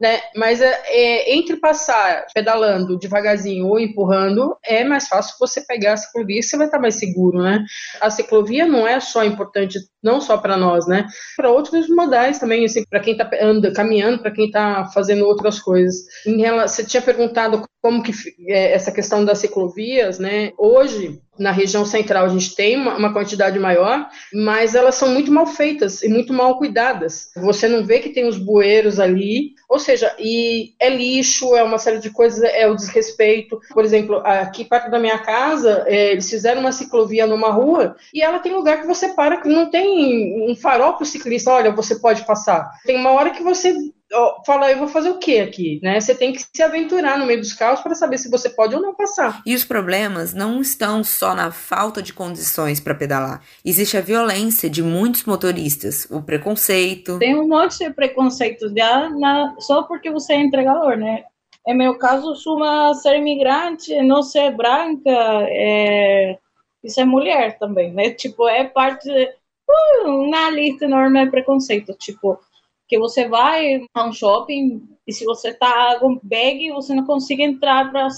Né? 0.00 0.20
Mas 0.34 0.60
é, 0.62 0.80
é, 0.86 1.34
entre 1.34 1.56
passar 1.56 2.24
pedalando 2.34 2.98
devagarzinho 2.98 3.66
ou 3.66 3.78
empurrando, 3.78 4.56
é 4.64 4.82
mais 4.82 5.06
fácil 5.06 5.36
você 5.38 5.60
pegar 5.60 5.92
a 5.92 5.96
ciclovia, 5.96 6.42
você 6.42 6.56
vai 6.56 6.66
estar 6.66 6.78
mais 6.78 6.94
seguro, 6.94 7.42
né? 7.42 7.62
A 8.00 8.08
ciclovia 8.08 8.66
não 8.66 8.88
é 8.88 8.98
só 8.98 9.22
importante, 9.24 9.78
não 10.02 10.20
só 10.20 10.38
para 10.38 10.56
nós, 10.56 10.86
né? 10.86 11.06
Para 11.36 11.50
outros 11.50 11.88
modais 11.88 12.38
também, 12.38 12.64
assim, 12.64 12.82
para 12.88 13.00
quem 13.00 13.12
está 13.12 13.28
caminhando, 13.74 14.20
para 14.20 14.30
quem 14.30 14.46
está 14.46 14.86
fazendo 14.86 15.26
outras 15.26 15.60
coisas. 15.60 15.96
Em 16.26 16.40
relação, 16.40 16.76
você 16.76 16.84
tinha 16.84 17.02
perguntado 17.02 17.62
como 17.82 18.02
que 18.02 18.12
é, 18.48 18.72
essa 18.72 18.92
questão 18.92 19.24
das 19.24 19.38
ciclovias, 19.38 20.18
né? 20.18 20.52
Hoje 20.58 21.20
na 21.40 21.50
região 21.50 21.86
central 21.86 22.26
a 22.26 22.28
gente 22.28 22.54
tem 22.54 22.76
uma, 22.76 23.10
quantidade 23.14 23.58
maior, 23.58 24.06
mas 24.32 24.74
elas 24.74 24.94
são 24.94 25.08
muito 25.08 25.32
mal 25.32 25.46
feitas 25.46 26.02
e 26.02 26.08
muito 26.08 26.34
mal 26.34 26.58
cuidadas. 26.58 27.30
Você 27.34 27.66
não 27.66 27.82
vê 27.82 27.98
que 27.98 28.10
tem 28.10 28.28
os 28.28 28.36
bueiros 28.36 29.00
ali, 29.00 29.54
ou 29.66 29.78
seja, 29.78 30.14
e 30.18 30.74
é 30.78 30.90
lixo, 30.90 31.56
é 31.56 31.62
uma 31.62 31.78
série 31.78 31.98
de 31.98 32.10
coisas, 32.10 32.42
é 32.42 32.68
o 32.68 32.76
desrespeito. 32.76 33.58
Por 33.72 33.84
exemplo, 33.84 34.16
aqui 34.16 34.66
perto 34.66 34.90
da 34.90 34.98
minha 34.98 35.18
casa, 35.18 35.84
é, 35.86 36.12
eles 36.12 36.28
fizeram 36.28 36.60
uma 36.60 36.72
ciclovia 36.72 37.26
numa 37.26 37.50
rua 37.50 37.96
e 38.12 38.20
ela 38.22 38.38
tem 38.38 38.52
lugar 38.52 38.82
que 38.82 38.86
você 38.86 39.08
para 39.08 39.38
que 39.40 39.48
não 39.48 39.70
tem 39.70 40.50
um 40.50 40.54
farol 40.54 40.92
para 40.92 41.04
o 41.04 41.06
ciclista, 41.06 41.50
olha, 41.50 41.72
você 41.72 41.96
pode 41.96 42.26
passar. 42.26 42.70
Tem 42.84 42.96
uma 42.96 43.12
hora 43.12 43.30
que 43.30 43.42
você 43.42 43.74
fala, 44.44 44.70
eu 44.70 44.78
vou 44.78 44.88
fazer 44.88 45.10
o 45.10 45.18
que 45.18 45.38
aqui, 45.38 45.80
né? 45.82 46.00
Você 46.00 46.14
tem 46.14 46.32
que 46.32 46.42
se 46.42 46.62
aventurar 46.62 47.18
no 47.18 47.26
meio 47.26 47.40
dos 47.40 47.52
carros 47.52 47.80
para 47.80 47.94
saber 47.94 48.18
se 48.18 48.30
você 48.30 48.50
pode 48.50 48.74
ou 48.74 48.82
não 48.82 48.94
passar. 48.94 49.40
E 49.46 49.54
os 49.54 49.64
problemas 49.64 50.34
não 50.34 50.60
estão 50.60 51.04
só 51.04 51.34
na 51.34 51.52
falta 51.52 52.02
de 52.02 52.12
condições 52.12 52.80
para 52.80 52.94
pedalar. 52.94 53.42
Existe 53.64 53.96
a 53.96 54.00
violência 54.00 54.68
de 54.68 54.82
muitos 54.82 55.24
motoristas, 55.24 56.06
o 56.10 56.22
preconceito. 56.22 57.18
Tem 57.18 57.36
um 57.36 57.48
monte 57.48 57.78
de 57.78 57.90
preconceito 57.90 58.72
já 58.76 59.08
na, 59.10 59.54
só 59.58 59.84
porque 59.84 60.10
você 60.10 60.32
é 60.32 60.40
entregador, 60.40 60.96
né? 60.96 61.24
Em 61.66 61.76
meu 61.76 61.96
caso, 61.98 62.34
sou 62.36 62.56
uma 62.56 62.94
ser 62.94 63.16
imigrante, 63.16 63.94
não 64.02 64.22
ser 64.22 64.50
branca, 64.50 65.10
é, 65.10 66.38
e 66.82 66.90
ser 66.90 67.04
mulher 67.04 67.58
também, 67.58 67.92
né? 67.92 68.10
Tipo, 68.10 68.48
é 68.48 68.64
parte 68.64 69.04
de, 69.04 69.24
uh, 70.04 70.30
na 70.30 70.50
lista 70.50 70.86
enorme 70.86 71.24
de 71.24 71.30
preconceito, 71.30 71.94
tipo 71.94 72.38
que 72.90 72.98
você 72.98 73.28
vai 73.28 73.84
a 73.94 74.04
um 74.04 74.12
shopping 74.12 74.82
e 75.06 75.12
se 75.12 75.24
você 75.24 75.54
tá 75.54 75.96
com 76.00 76.18
bag, 76.24 76.72
você 76.72 76.92
não 76.92 77.06
consegue 77.06 77.44
entrar 77.44 77.88
para 77.90 78.08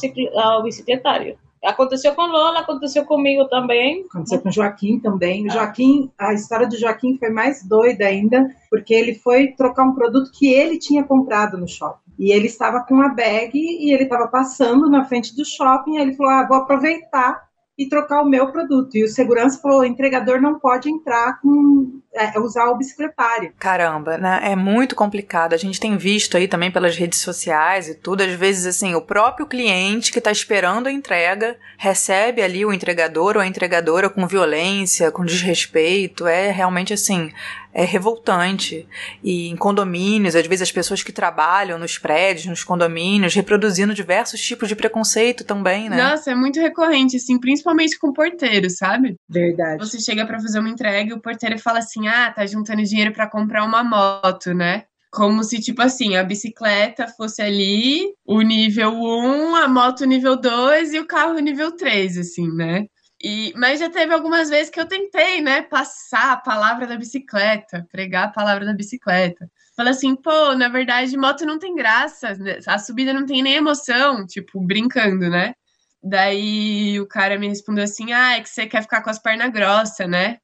o 0.59 0.63
bicicletário. 0.63 1.37
Aconteceu 1.63 2.15
com 2.15 2.23
Lola, 2.23 2.61
aconteceu 2.61 3.05
comigo 3.05 3.45
também. 3.49 4.05
Aconteceu 4.09 4.41
com 4.41 4.51
Joaquim 4.51 4.99
também. 4.99 5.47
O 5.47 5.51
Joaquim, 5.51 6.11
a 6.19 6.33
história 6.33 6.67
do 6.67 6.77
Joaquim 6.77 7.19
foi 7.19 7.31
mais 7.31 7.63
doida 7.69 8.07
ainda, 8.07 8.49
porque 8.69 8.95
ele 8.95 9.15
foi 9.15 9.49
trocar 9.49 9.85
um 9.85 9.95
produto 9.95 10.33
que 10.33 10.53
ele 10.53 10.79
tinha 10.79 11.05
comprado 11.05 11.59
no 11.59 11.69
shopping. 11.69 12.01
E 12.19 12.33
ele 12.33 12.47
estava 12.47 12.81
com 12.81 13.01
a 13.01 13.11
bag 13.11 13.53
e 13.55 13.93
ele 13.93 14.05
estava 14.05 14.27
passando 14.27 14.91
na 14.91 15.05
frente 15.05 15.37
do 15.37 15.45
shopping. 15.45 15.99
Ele 15.99 16.15
falou: 16.15 16.33
Ah, 16.33 16.47
vou 16.49 16.57
aproveitar 16.57 17.43
e 17.79 17.89
trocar 17.89 18.23
o 18.23 18.29
meu 18.29 18.51
produto. 18.51 18.97
E 18.97 19.05
o 19.05 19.09
segurança 19.09 19.61
falou: 19.61 19.81
o 19.81 19.85
entregador 19.85 20.41
não 20.41 20.59
pode 20.59 20.91
entrar 20.91 21.41
com 21.41 22.01
é, 22.15 22.39
usar 22.39 22.67
o 22.67 22.77
bicicletário. 22.77 23.53
Caramba, 23.59 24.19
né? 24.19 24.41
É 24.45 24.57
muito 24.57 24.95
complicado. 24.95 25.55
A 25.55 25.57
gente 25.57 25.81
tem 25.81 25.97
visto 25.97 26.37
aí 26.37 26.47
também 26.47 26.71
pelas 26.71 26.97
redes 26.97 27.21
sociais 27.21 27.89
e 27.89 27.95
tudo, 27.95 28.23
às 28.23 28.33
vezes 28.33 28.67
assim, 28.67 28.95
o 28.95 29.01
próprio 29.01 29.47
cliente 29.47 30.13
que 30.13 30.19
está 30.19 30.31
esperando 30.31 30.87
a 30.87 30.93
entrega 30.93 31.57
recebe 31.79 32.43
ali 32.43 32.65
o 32.65 32.73
entregador 32.73 33.37
ou 33.37 33.43
a 33.43 33.47
entregadora 33.47 34.11
com 34.11 34.27
violência, 34.27 35.11
com 35.11 35.25
desrespeito. 35.25 36.27
É 36.27 36.51
realmente 36.51 36.93
assim, 36.93 37.33
é 37.75 37.85
revoltante. 37.85 38.87
E 39.23 39.49
em 39.49 39.57
condomínios, 39.57 40.37
às 40.37 40.47
vezes 40.47 40.63
as 40.63 40.73
pessoas 40.73 41.03
que 41.03 41.13
trabalham 41.13 41.79
nos 41.79 41.99
prédios, 41.99 42.47
nos 42.47 42.63
condomínios, 42.63 43.35
reproduzindo 43.35 43.95
diversos 43.95 44.41
tipos 44.41 44.69
de 44.69 44.77
preconceito 44.77 45.45
também, 45.45 45.89
né? 45.89 45.97
Nossa, 45.97 46.31
é 46.31 46.35
muito 46.35 46.61
recorrente, 46.61 47.17
assim, 47.17 47.39
principalmente 47.39 47.99
com 47.99 48.13
porteiro, 48.13 48.69
sabe? 48.69 49.17
Verdade. 49.29 49.79
Você 49.79 49.99
chega 49.99 50.27
para 50.27 50.39
fazer 50.41 50.59
uma 50.59 50.69
entrega 50.69 51.11
e 51.11 51.15
o 51.15 51.21
porteiro 51.21 51.59
fala 51.59 51.79
assim: 51.79 52.02
ah, 52.09 52.33
tá 52.33 52.47
juntando 52.47 52.83
dinheiro 52.83 53.13
para 53.13 53.29
comprar 53.29 53.65
uma 53.65 53.83
moto, 53.85 54.55
né? 54.55 54.85
Como 55.11 55.45
se, 55.45 55.61
tipo 55.61 55.83
assim, 55.83 56.17
a 56.17 56.25
bicicleta 56.25 57.07
fosse 57.09 57.43
ali, 57.43 58.15
o 58.25 58.41
nível 58.41 58.93
1, 58.93 59.55
a 59.57 59.69
moto 59.69 60.05
nível 60.07 60.37
2 60.37 60.95
e 60.95 61.01
o 61.01 61.07
carro 61.07 61.39
nível 61.39 61.73
3, 61.77 62.19
assim, 62.19 62.49
né? 62.55 62.87
E, 63.23 63.53
mas 63.57 63.79
já 63.79 63.89
teve 63.89 64.13
algumas 64.13 64.51
vezes 64.51 64.71
que 64.71 64.81
eu 64.81 64.87
tentei, 64.87 65.41
né, 65.41 65.63
passar 65.63 66.33
a 66.33 66.37
palavra 66.37 66.87
da 66.87 66.97
bicicleta, 66.97 67.87
pregar 67.93 68.25
a 68.25 68.33
palavra 68.33 68.65
da 68.65 68.75
bicicleta. 68.75 69.49
Falei 69.77 69.93
assim, 69.93 70.17
pô, 70.17 70.55
na 70.55 70.69
verdade, 70.69 71.17
moto 71.17 71.47
não 71.47 71.59
tem 71.59 71.75
graça, 71.75 72.35
né, 72.35 72.59
a 72.67 72.79
subida 72.79 73.13
não 73.13 73.25
tem 73.25 73.43
nem 73.43 73.55
emoção, 73.55 74.27
tipo, 74.27 74.61
brincando, 74.61 75.31
né? 75.31 75.55
Daí 76.03 76.99
o 77.01 77.07
cara 77.07 77.39
me 77.39 77.49
respondeu 77.49 77.85
assim: 77.85 78.13
ah, 78.13 78.37
é 78.37 78.41
que 78.41 78.49
você 78.49 78.67
quer 78.67 78.83
ficar 78.83 79.03
com 79.03 79.11
as 79.11 79.21
pernas 79.21 79.53
grossas, 79.53 80.09
né? 80.09 80.39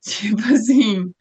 Tipo 0.04 0.42
assim. 0.54 1.12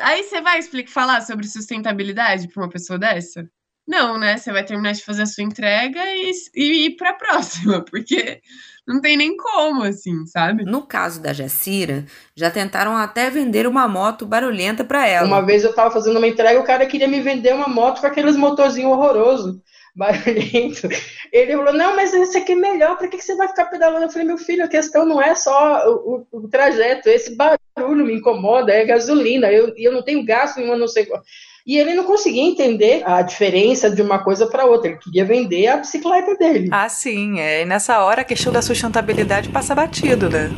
Aí 0.00 0.22
você 0.22 0.40
vai 0.40 0.58
explicar, 0.58 0.92
falar 0.92 1.20
sobre 1.22 1.46
sustentabilidade 1.46 2.48
para 2.48 2.62
uma 2.62 2.70
pessoa 2.70 2.98
dessa? 2.98 3.48
Não, 3.88 4.18
né? 4.18 4.36
Você 4.36 4.52
vai 4.52 4.62
terminar 4.62 4.92
de 4.92 5.02
fazer 5.02 5.22
a 5.22 5.26
sua 5.26 5.42
entrega 5.42 5.98
e, 6.04 6.30
e 6.54 6.86
ir 6.86 6.96
para 6.96 7.10
a 7.10 7.14
próxima, 7.14 7.82
porque 7.90 8.42
não 8.86 9.00
tem 9.00 9.16
nem 9.16 9.34
como, 9.34 9.82
assim, 9.82 10.26
sabe? 10.26 10.64
No 10.64 10.86
caso 10.86 11.22
da 11.22 11.32
Jacira, 11.32 12.04
já 12.36 12.50
tentaram 12.50 12.94
até 12.94 13.30
vender 13.30 13.66
uma 13.66 13.88
moto 13.88 14.26
barulhenta 14.26 14.84
para 14.84 15.06
ela. 15.06 15.26
Uma 15.26 15.40
vez 15.40 15.64
eu 15.64 15.72
tava 15.74 15.90
fazendo 15.90 16.18
uma 16.18 16.28
entrega, 16.28 16.60
o 16.60 16.64
cara 16.64 16.84
queria 16.84 17.08
me 17.08 17.20
vender 17.22 17.54
uma 17.54 17.66
moto 17.66 18.02
com 18.02 18.06
aqueles 18.06 18.36
motorzinhos 18.36 18.92
horrorosos, 18.92 19.56
barulhento. 19.96 20.86
Ele 21.32 21.56
falou: 21.56 21.72
Não, 21.72 21.96
mas 21.96 22.12
esse 22.12 22.36
aqui 22.36 22.52
é 22.52 22.56
melhor, 22.56 22.98
para 22.98 23.08
que, 23.08 23.16
que 23.16 23.24
você 23.24 23.34
vai 23.36 23.48
ficar 23.48 23.66
pedalando? 23.66 24.04
Eu 24.04 24.10
falei: 24.10 24.26
Meu 24.26 24.36
filho, 24.36 24.64
a 24.64 24.68
questão 24.68 25.06
não 25.06 25.20
é 25.20 25.34
só 25.34 25.88
o, 25.88 26.26
o, 26.30 26.38
o 26.40 26.48
trajeto, 26.48 27.08
esse 27.08 27.34
barulho 27.34 27.58
me 27.78 28.14
incomoda, 28.14 28.72
é 28.72 28.84
gasolina, 28.84 29.50
eu, 29.50 29.72
eu 29.76 29.92
não 29.92 30.02
tenho 30.02 30.24
gasto 30.24 30.58
nenhum, 30.58 30.76
não 30.76 30.88
sei 30.88 31.06
qual. 31.06 31.22
E 31.66 31.76
ele 31.76 31.92
não 31.92 32.04
conseguia 32.04 32.42
entender 32.42 33.02
a 33.04 33.20
diferença 33.20 33.90
de 33.90 34.00
uma 34.00 34.18
coisa 34.20 34.46
para 34.46 34.64
outra. 34.64 34.88
Ele 34.90 34.98
queria 34.98 35.24
vender 35.26 35.66
a 35.66 35.76
bicicleta 35.76 36.34
dele. 36.34 36.68
Ah, 36.72 36.88
sim. 36.88 37.38
É. 37.40 37.60
E 37.60 37.64
nessa 37.66 38.02
hora 38.02 38.22
a 38.22 38.24
questão 38.24 38.50
da 38.50 38.62
sustentabilidade 38.62 39.50
passa 39.50 39.74
batido, 39.74 40.30
né? 40.30 40.50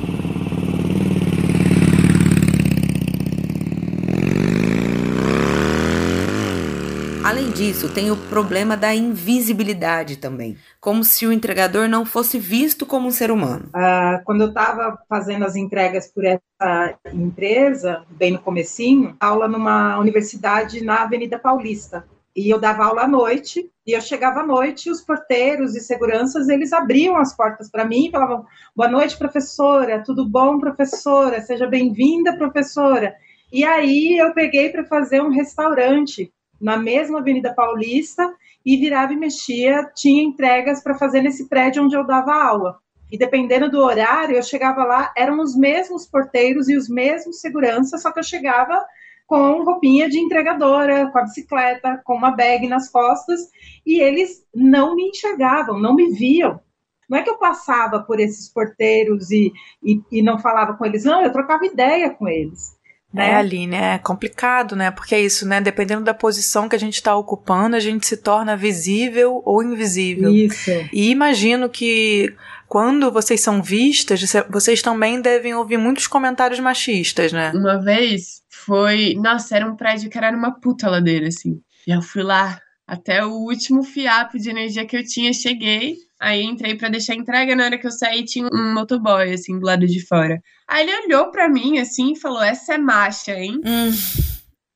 Além 7.30 7.52
disso, 7.52 7.88
tem 7.94 8.10
o 8.10 8.16
problema 8.16 8.76
da 8.76 8.92
invisibilidade 8.92 10.16
também, 10.16 10.56
como 10.80 11.04
se 11.04 11.24
o 11.24 11.32
entregador 11.32 11.88
não 11.88 12.04
fosse 12.04 12.40
visto 12.40 12.84
como 12.84 13.06
um 13.06 13.12
ser 13.12 13.30
humano. 13.30 13.66
Uh, 13.68 14.20
quando 14.24 14.40
eu 14.40 14.48
estava 14.48 14.98
fazendo 15.08 15.44
as 15.44 15.54
entregas 15.54 16.08
por 16.08 16.24
essa 16.24 16.98
empresa, 17.14 18.02
bem 18.10 18.32
no 18.32 18.40
comecinho, 18.40 19.14
aula 19.20 19.46
numa 19.46 19.96
universidade 20.00 20.82
na 20.82 21.04
Avenida 21.04 21.38
Paulista. 21.38 22.04
E 22.34 22.50
eu 22.50 22.58
dava 22.58 22.84
aula 22.84 23.02
à 23.02 23.08
noite, 23.08 23.70
e 23.86 23.92
eu 23.92 24.00
chegava 24.00 24.40
à 24.40 24.44
noite, 24.44 24.88
e 24.88 24.90
os 24.90 25.00
porteiros 25.00 25.76
e 25.76 25.80
seguranças, 25.80 26.48
eles 26.48 26.72
abriam 26.72 27.16
as 27.16 27.32
portas 27.36 27.70
para 27.70 27.84
mim 27.84 28.08
e 28.08 28.10
falavam, 28.10 28.44
boa 28.74 28.90
noite, 28.90 29.16
professora, 29.16 30.02
tudo 30.04 30.28
bom, 30.28 30.58
professora? 30.58 31.40
Seja 31.40 31.68
bem-vinda, 31.68 32.36
professora. 32.36 33.14
E 33.52 33.64
aí 33.64 34.18
eu 34.18 34.34
peguei 34.34 34.70
para 34.70 34.84
fazer 34.84 35.22
um 35.22 35.30
restaurante 35.30 36.32
na 36.60 36.76
mesma 36.76 37.20
Avenida 37.20 37.54
Paulista 37.54 38.34
e 38.64 38.76
virava 38.76 39.12
e 39.12 39.16
mexia, 39.16 39.90
tinha 39.94 40.22
entregas 40.22 40.82
para 40.82 40.98
fazer 40.98 41.22
nesse 41.22 41.48
prédio 41.48 41.82
onde 41.82 41.96
eu 41.96 42.06
dava 42.06 42.34
aula. 42.34 42.78
E 43.10 43.18
dependendo 43.18 43.70
do 43.70 43.80
horário, 43.80 44.36
eu 44.36 44.42
chegava 44.42 44.84
lá, 44.84 45.12
eram 45.16 45.40
os 45.40 45.56
mesmos 45.56 46.06
porteiros 46.06 46.68
e 46.68 46.76
os 46.76 46.88
mesmos 46.88 47.40
seguranças, 47.40 48.02
só 48.02 48.12
que 48.12 48.20
eu 48.20 48.24
chegava 48.24 48.84
com 49.26 49.62
roupinha 49.64 50.08
de 50.08 50.18
entregadora, 50.18 51.10
com 51.10 51.18
a 51.18 51.22
bicicleta, 51.22 52.00
com 52.04 52.16
uma 52.16 52.32
bag 52.32 52.66
nas 52.68 52.88
costas, 52.88 53.40
e 53.86 54.00
eles 54.00 54.44
não 54.54 54.94
me 54.94 55.08
enxergavam, 55.08 55.78
não 55.78 55.94
me 55.94 56.10
viam. 56.10 56.60
Não 57.08 57.18
é 57.18 57.22
que 57.22 57.30
eu 57.30 57.38
passava 57.38 58.00
por 58.00 58.20
esses 58.20 58.48
porteiros 58.52 59.30
e, 59.30 59.52
e, 59.82 60.00
e 60.12 60.22
não 60.22 60.38
falava 60.38 60.74
com 60.76 60.84
eles, 60.84 61.04
não, 61.04 61.22
eu 61.22 61.32
trocava 61.32 61.66
ideia 61.66 62.10
com 62.10 62.28
eles. 62.28 62.76
Né? 63.12 63.30
É, 63.30 63.34
Aline, 63.34 63.74
é 63.74 63.98
complicado, 63.98 64.76
né? 64.76 64.90
Porque 64.90 65.14
é 65.14 65.20
isso, 65.20 65.46
né? 65.46 65.60
Dependendo 65.60 66.04
da 66.04 66.14
posição 66.14 66.68
que 66.68 66.76
a 66.76 66.78
gente 66.78 66.94
está 66.94 67.16
ocupando, 67.16 67.74
a 67.74 67.80
gente 67.80 68.06
se 68.06 68.16
torna 68.16 68.56
visível 68.56 69.42
ou 69.44 69.62
invisível. 69.62 70.30
Isso. 70.30 70.70
E 70.92 71.10
imagino 71.10 71.68
que 71.68 72.32
quando 72.68 73.10
vocês 73.10 73.40
são 73.40 73.60
vistas, 73.60 74.22
vocês 74.48 74.80
também 74.80 75.20
devem 75.20 75.54
ouvir 75.54 75.76
muitos 75.76 76.06
comentários 76.06 76.60
machistas, 76.60 77.32
né? 77.32 77.50
Uma 77.52 77.82
vez 77.82 78.42
foi. 78.48 79.14
Nossa, 79.16 79.56
era 79.56 79.66
um 79.66 79.74
prédio 79.74 80.08
que 80.08 80.16
era 80.16 80.30
numa 80.30 80.60
puta 80.60 80.88
ladeira, 80.88 81.26
assim. 81.26 81.60
E 81.86 81.90
eu 81.90 82.00
fui 82.00 82.22
lá, 82.22 82.60
até 82.86 83.24
o 83.24 83.30
último 83.30 83.82
fiapo 83.82 84.38
de 84.38 84.50
energia 84.50 84.86
que 84.86 84.96
eu 84.96 85.04
tinha, 85.04 85.32
cheguei. 85.32 85.96
Aí 86.20 86.42
entrei 86.42 86.74
para 86.74 86.90
deixar 86.90 87.14
a 87.14 87.16
entrega, 87.16 87.56
na 87.56 87.64
hora 87.64 87.78
que 87.78 87.86
eu 87.86 87.90
saí 87.90 88.24
tinha 88.24 88.46
um 88.52 88.74
motoboy, 88.74 89.32
assim, 89.32 89.58
do 89.58 89.64
lado 89.64 89.86
de 89.86 90.06
fora. 90.06 90.38
Aí 90.68 90.86
ele 90.86 91.06
olhou 91.06 91.30
para 91.30 91.48
mim, 91.48 91.78
assim, 91.78 92.12
e 92.12 92.20
falou, 92.20 92.42
essa 92.42 92.74
é 92.74 92.78
macha, 92.78 93.32
hein? 93.32 93.58
Hum. 93.64 93.90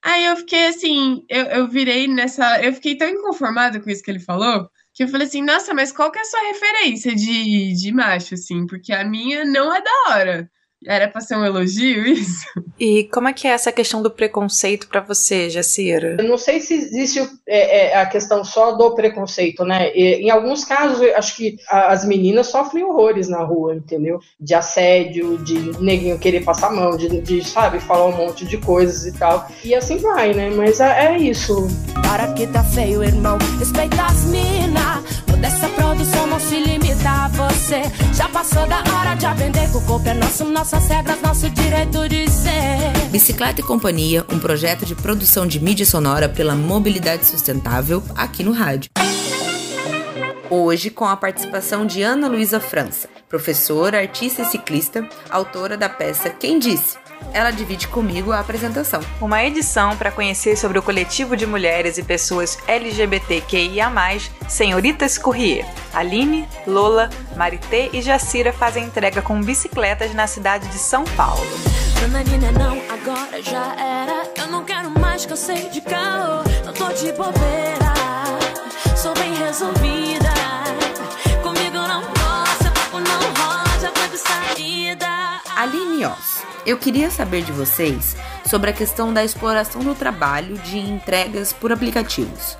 Aí 0.02 0.24
eu 0.24 0.36
fiquei 0.36 0.66
assim, 0.66 1.22
eu, 1.28 1.44
eu 1.44 1.68
virei 1.68 2.08
nessa... 2.08 2.62
Eu 2.62 2.72
fiquei 2.72 2.96
tão 2.96 3.08
inconformada 3.08 3.78
com 3.78 3.90
isso 3.90 4.02
que 4.02 4.10
ele 4.10 4.20
falou, 4.20 4.68
que 4.94 5.04
eu 5.04 5.08
falei 5.08 5.26
assim, 5.26 5.42
nossa, 5.42 5.74
mas 5.74 5.92
qual 5.92 6.10
que 6.10 6.18
é 6.18 6.22
a 6.22 6.24
sua 6.24 6.40
referência 6.40 7.14
de, 7.14 7.74
de 7.74 7.92
macho, 7.92 8.34
assim? 8.34 8.66
Porque 8.66 8.92
a 8.92 9.04
minha 9.04 9.44
não 9.44 9.74
é 9.74 9.82
da 9.82 9.90
hora. 10.08 10.50
Era 10.86 11.08
pra 11.08 11.20
ser 11.20 11.36
um 11.36 11.44
elogio 11.44 12.04
isso? 12.06 12.44
E 12.78 13.04
como 13.04 13.28
é 13.28 13.32
que 13.32 13.46
é 13.46 13.50
essa 13.50 13.72
questão 13.72 14.02
do 14.02 14.10
preconceito 14.10 14.88
para 14.88 15.00
você, 15.00 15.48
Jacira? 15.48 16.16
Eu 16.18 16.28
não 16.28 16.38
sei 16.38 16.60
se 16.60 16.74
existe 16.74 17.20
é, 17.46 17.92
é, 17.92 17.96
a 17.96 18.06
questão 18.06 18.44
só 18.44 18.72
do 18.72 18.94
preconceito, 18.94 19.64
né? 19.64 19.92
E, 19.94 20.24
em 20.24 20.30
alguns 20.30 20.64
casos, 20.64 21.00
eu 21.00 21.16
acho 21.16 21.36
que 21.36 21.56
as 21.68 22.04
meninas 22.04 22.48
sofrem 22.48 22.84
horrores 22.84 23.28
na 23.28 23.42
rua, 23.42 23.74
entendeu? 23.74 24.18
De 24.40 24.54
assédio, 24.54 25.38
de 25.38 25.54
neguinho 25.80 26.18
querer 26.18 26.44
passar 26.44 26.68
a 26.68 26.72
mão, 26.72 26.96
de, 26.96 27.20
de, 27.20 27.44
sabe, 27.44 27.80
falar 27.80 28.06
um 28.06 28.16
monte 28.16 28.44
de 28.44 28.58
coisas 28.58 29.06
e 29.06 29.18
tal. 29.18 29.48
E 29.64 29.74
assim 29.74 29.98
vai, 29.98 30.34
né? 30.34 30.50
Mas 30.50 30.80
é, 30.80 31.06
é 31.06 31.18
isso. 31.18 31.66
Para 32.02 32.32
que 32.34 32.46
tá 32.46 32.62
feio, 32.62 33.02
irmão, 33.02 33.38
respeita 33.58 34.02
as 34.02 34.24
minas. 34.24 35.23
Toda 35.44 35.56
essa 35.56 35.68
produção 35.68 36.26
não 36.26 36.40
se 36.40 36.58
limita 36.58 37.10
a 37.10 37.28
você. 37.28 37.82
Já 38.14 38.26
passou 38.30 38.66
da 38.66 38.78
hora 38.78 39.14
de 39.14 39.26
aprender 39.26 39.70
que 39.70 39.76
o 39.76 39.80
corpo 39.82 40.08
é 40.08 40.14
nosso, 40.14 40.46
nossas 40.46 40.88
regras, 40.88 41.20
nosso 41.20 41.50
direito 41.50 42.08
de 42.08 42.30
ser. 42.30 43.10
Bicicleta 43.10 43.60
e 43.60 43.64
Companhia, 43.64 44.24
um 44.32 44.38
projeto 44.38 44.86
de 44.86 44.94
produção 44.94 45.46
de 45.46 45.60
mídia 45.60 45.84
sonora 45.84 46.30
pela 46.30 46.54
mobilidade 46.54 47.26
sustentável 47.26 48.02
aqui 48.16 48.42
no 48.42 48.52
rádio. 48.52 48.90
Hoje, 50.48 50.88
com 50.88 51.04
a 51.04 51.16
participação 51.16 51.84
de 51.84 52.00
Ana 52.00 52.26
Luísa 52.26 52.58
França, 52.58 53.06
professora, 53.28 53.98
artista 53.98 54.42
e 54.42 54.46
ciclista, 54.46 55.06
autora 55.28 55.76
da 55.76 55.90
peça 55.90 56.30
Quem 56.30 56.58
Disse? 56.58 57.03
Ela 57.32 57.50
divide 57.50 57.88
comigo 57.88 58.32
a 58.32 58.40
apresentação. 58.40 59.00
Uma 59.20 59.44
edição 59.44 59.96
para 59.96 60.10
conhecer 60.10 60.56
sobre 60.56 60.78
o 60.78 60.82
coletivo 60.82 61.36
de 61.36 61.46
mulheres 61.46 61.98
e 61.98 62.02
pessoas 62.02 62.58
LGBTQIA+, 62.66 63.90
Senhoritas 64.48 65.18
Courrier. 65.18 65.66
Aline, 65.92 66.48
Lola, 66.66 67.10
Marité 67.36 67.90
e 67.92 68.02
Jacira 68.02 68.52
fazem 68.52 68.84
entrega 68.84 69.22
com 69.22 69.40
bicicletas 69.40 70.14
na 70.14 70.26
cidade 70.26 70.68
de 70.68 70.78
São 70.78 71.04
Paulo. 71.16 71.44
Nananina 72.00 72.52
não, 72.52 72.78
agora 72.88 73.42
já 73.42 73.74
era. 73.76 74.28
Eu 74.36 74.48
não 74.48 74.64
quero 74.64 74.90
mais 74.98 75.24
que 75.24 75.32
eu 75.32 75.36
sei 75.36 75.68
de 75.70 75.80
caô. 75.80 76.42
Não 76.64 76.72
tô 76.72 76.88
de 76.92 77.12
bobeira, 77.12 77.94
sou 78.96 79.14
bem 79.14 79.34
resolvida. 79.34 80.32
Comigo 81.42 81.78
não 81.78 82.02
posso, 82.02 82.64
papo 82.72 82.98
não 83.00 83.20
roda, 83.42 84.08
de 84.10 84.18
saída. 84.18 85.40
Aline 85.56 86.06
Oz 86.06 86.33
eu 86.66 86.78
queria 86.78 87.10
saber 87.10 87.42
de 87.42 87.52
vocês 87.52 88.16
sobre 88.46 88.70
a 88.70 88.72
questão 88.72 89.12
da 89.12 89.22
exploração 89.22 89.82
do 89.82 89.94
trabalho 89.94 90.56
de 90.58 90.78
entregas 90.78 91.52
por 91.52 91.70
aplicativos. 91.72 92.56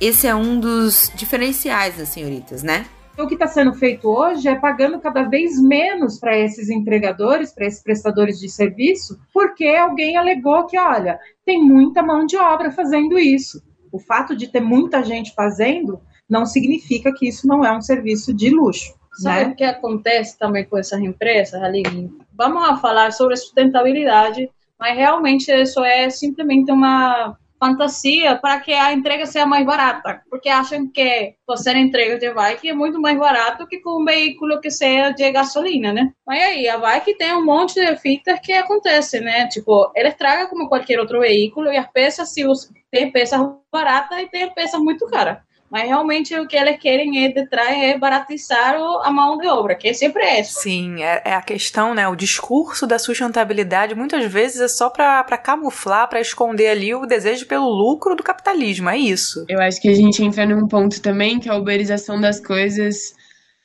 Esse 0.00 0.26
é 0.26 0.34
um 0.34 0.58
dos 0.58 1.12
diferenciais 1.14 1.96
das 1.96 2.08
senhoritas, 2.08 2.62
né? 2.62 2.86
O 3.18 3.26
que 3.26 3.34
está 3.34 3.46
sendo 3.46 3.74
feito 3.74 4.08
hoje 4.08 4.48
é 4.48 4.54
pagando 4.54 4.98
cada 4.98 5.24
vez 5.24 5.60
menos 5.60 6.18
para 6.18 6.36
esses 6.36 6.70
entregadores, 6.70 7.52
para 7.52 7.66
esses 7.66 7.82
prestadores 7.82 8.40
de 8.40 8.48
serviço, 8.48 9.18
porque 9.34 9.66
alguém 9.66 10.16
alegou 10.16 10.66
que, 10.66 10.78
olha, 10.78 11.18
tem 11.44 11.62
muita 11.62 12.02
mão 12.02 12.24
de 12.24 12.38
obra 12.38 12.70
fazendo 12.70 13.18
isso. 13.18 13.62
O 13.92 13.98
fato 13.98 14.34
de 14.34 14.48
ter 14.48 14.60
muita 14.60 15.04
gente 15.04 15.34
fazendo 15.34 16.00
não 16.28 16.46
significa 16.46 17.12
que 17.12 17.28
isso 17.28 17.46
não 17.46 17.62
é 17.62 17.76
um 17.76 17.82
serviço 17.82 18.32
de 18.32 18.48
luxo. 18.48 18.94
Sabe 19.14 19.44
né? 19.44 19.50
o 19.52 19.56
que 19.56 19.64
acontece 19.64 20.38
também 20.38 20.64
com 20.64 20.78
essas 20.78 21.00
empresas, 21.00 21.62
Aline? 21.62 22.10
Vamos 22.32 22.80
falar 22.80 23.12
sobre 23.12 23.36
sustentabilidade, 23.36 24.50
mas 24.78 24.96
realmente 24.96 25.52
isso 25.52 25.84
é 25.84 26.08
simplesmente 26.10 26.72
uma 26.72 27.36
fantasia 27.62 28.34
para 28.34 28.58
que 28.58 28.72
a 28.72 28.92
entrega 28.92 29.24
seja 29.24 29.46
mais 29.46 29.64
barata, 29.64 30.20
porque 30.28 30.48
acham 30.48 30.88
que 30.88 31.36
fazer 31.46 31.76
entrega 31.76 32.18
de 32.18 32.34
bike 32.34 32.68
é 32.68 32.74
muito 32.74 33.00
mais 33.00 33.16
barato 33.16 33.68
que 33.68 33.78
com 33.78 34.02
um 34.02 34.04
veículo 34.04 34.60
que 34.60 34.68
seja 34.68 35.10
de 35.10 35.30
gasolina, 35.30 35.92
né? 35.92 36.12
Mas 36.26 36.42
aí, 36.42 36.68
a 36.68 36.76
bike 36.76 37.16
tem 37.16 37.32
um 37.34 37.44
monte 37.44 37.74
de 37.74 37.96
fitas 37.98 38.40
que 38.40 38.52
acontecem, 38.52 39.20
né? 39.20 39.46
Tipo, 39.46 39.92
ela 39.94 40.08
estraga 40.08 40.48
como 40.48 40.68
qualquer 40.68 40.98
outro 40.98 41.20
veículo 41.20 41.72
e 41.72 41.76
as 41.76 41.86
peças, 41.92 42.34
se 42.34 42.42
tem 42.90 43.12
peças 43.12 43.40
baratas 43.70 44.18
e 44.18 44.26
tem 44.26 44.52
peças 44.52 44.80
muito 44.80 45.06
caras. 45.06 45.38
Mas 45.72 45.88
realmente 45.88 46.38
o 46.38 46.46
que 46.46 46.54
eles 46.54 46.78
querem 46.78 47.24
é 47.24 47.28
de 47.28 47.46
trás 47.46 47.82
é 47.82 47.96
baratizar 47.96 48.76
a 48.76 49.10
mão 49.10 49.38
de 49.38 49.46
obra, 49.46 49.74
que 49.74 49.88
é 49.88 49.94
sempre 49.94 50.22
é 50.22 50.40
isso. 50.42 50.60
Sim, 50.60 51.02
é, 51.02 51.22
é, 51.24 51.32
a 51.32 51.40
questão, 51.40 51.94
né? 51.94 52.06
O 52.06 52.14
discurso 52.14 52.86
da 52.86 52.98
sustentabilidade 52.98 53.94
muitas 53.94 54.30
vezes 54.30 54.60
é 54.60 54.68
só 54.68 54.90
para 54.90 55.38
camuflar, 55.38 56.10
para 56.10 56.20
esconder 56.20 56.68
ali 56.68 56.94
o 56.94 57.06
desejo 57.06 57.46
pelo 57.46 57.70
lucro 57.70 58.14
do 58.14 58.22
capitalismo. 58.22 58.90
É 58.90 58.98
isso. 58.98 59.46
Eu 59.48 59.62
acho 59.62 59.80
que 59.80 59.88
a 59.88 59.94
gente 59.94 60.22
entra 60.22 60.44
num 60.44 60.68
ponto 60.68 61.00
também 61.00 61.40
que 61.40 61.48
a 61.48 61.56
uberização 61.56 62.20
das 62.20 62.38
coisas 62.38 63.14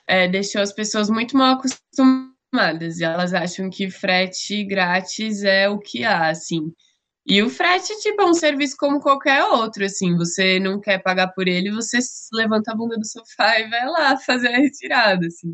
é, 0.07 0.29
deixou 0.29 0.61
as 0.61 0.71
pessoas 0.71 1.09
muito 1.09 1.35
mal 1.35 1.55
acostumadas. 1.55 2.99
E 2.99 3.03
elas 3.03 3.33
acham 3.33 3.69
que 3.69 3.91
frete 3.91 4.63
grátis 4.63 5.43
é 5.43 5.67
o 5.67 5.77
que 5.77 6.05
há, 6.05 6.29
assim. 6.29 6.71
E 7.29 7.43
o 7.43 7.49
frete, 7.49 7.93
tipo, 7.99 8.21
é 8.21 8.25
um 8.25 8.33
serviço 8.33 8.77
como 8.79 9.01
qualquer 9.01 9.43
outro, 9.43 9.83
assim, 9.83 10.15
você 10.15 10.61
não 10.61 10.79
quer 10.79 11.03
pagar 11.03 11.27
por 11.33 11.45
ele, 11.45 11.69
você 11.69 11.99
levanta 12.31 12.71
a 12.71 12.75
bunda 12.75 12.95
do 12.95 13.05
sofá 13.05 13.59
e 13.59 13.69
vai 13.69 13.85
lá 13.85 14.15
fazer 14.17 14.47
a 14.47 14.57
retirada, 14.57 15.27
assim. 15.27 15.53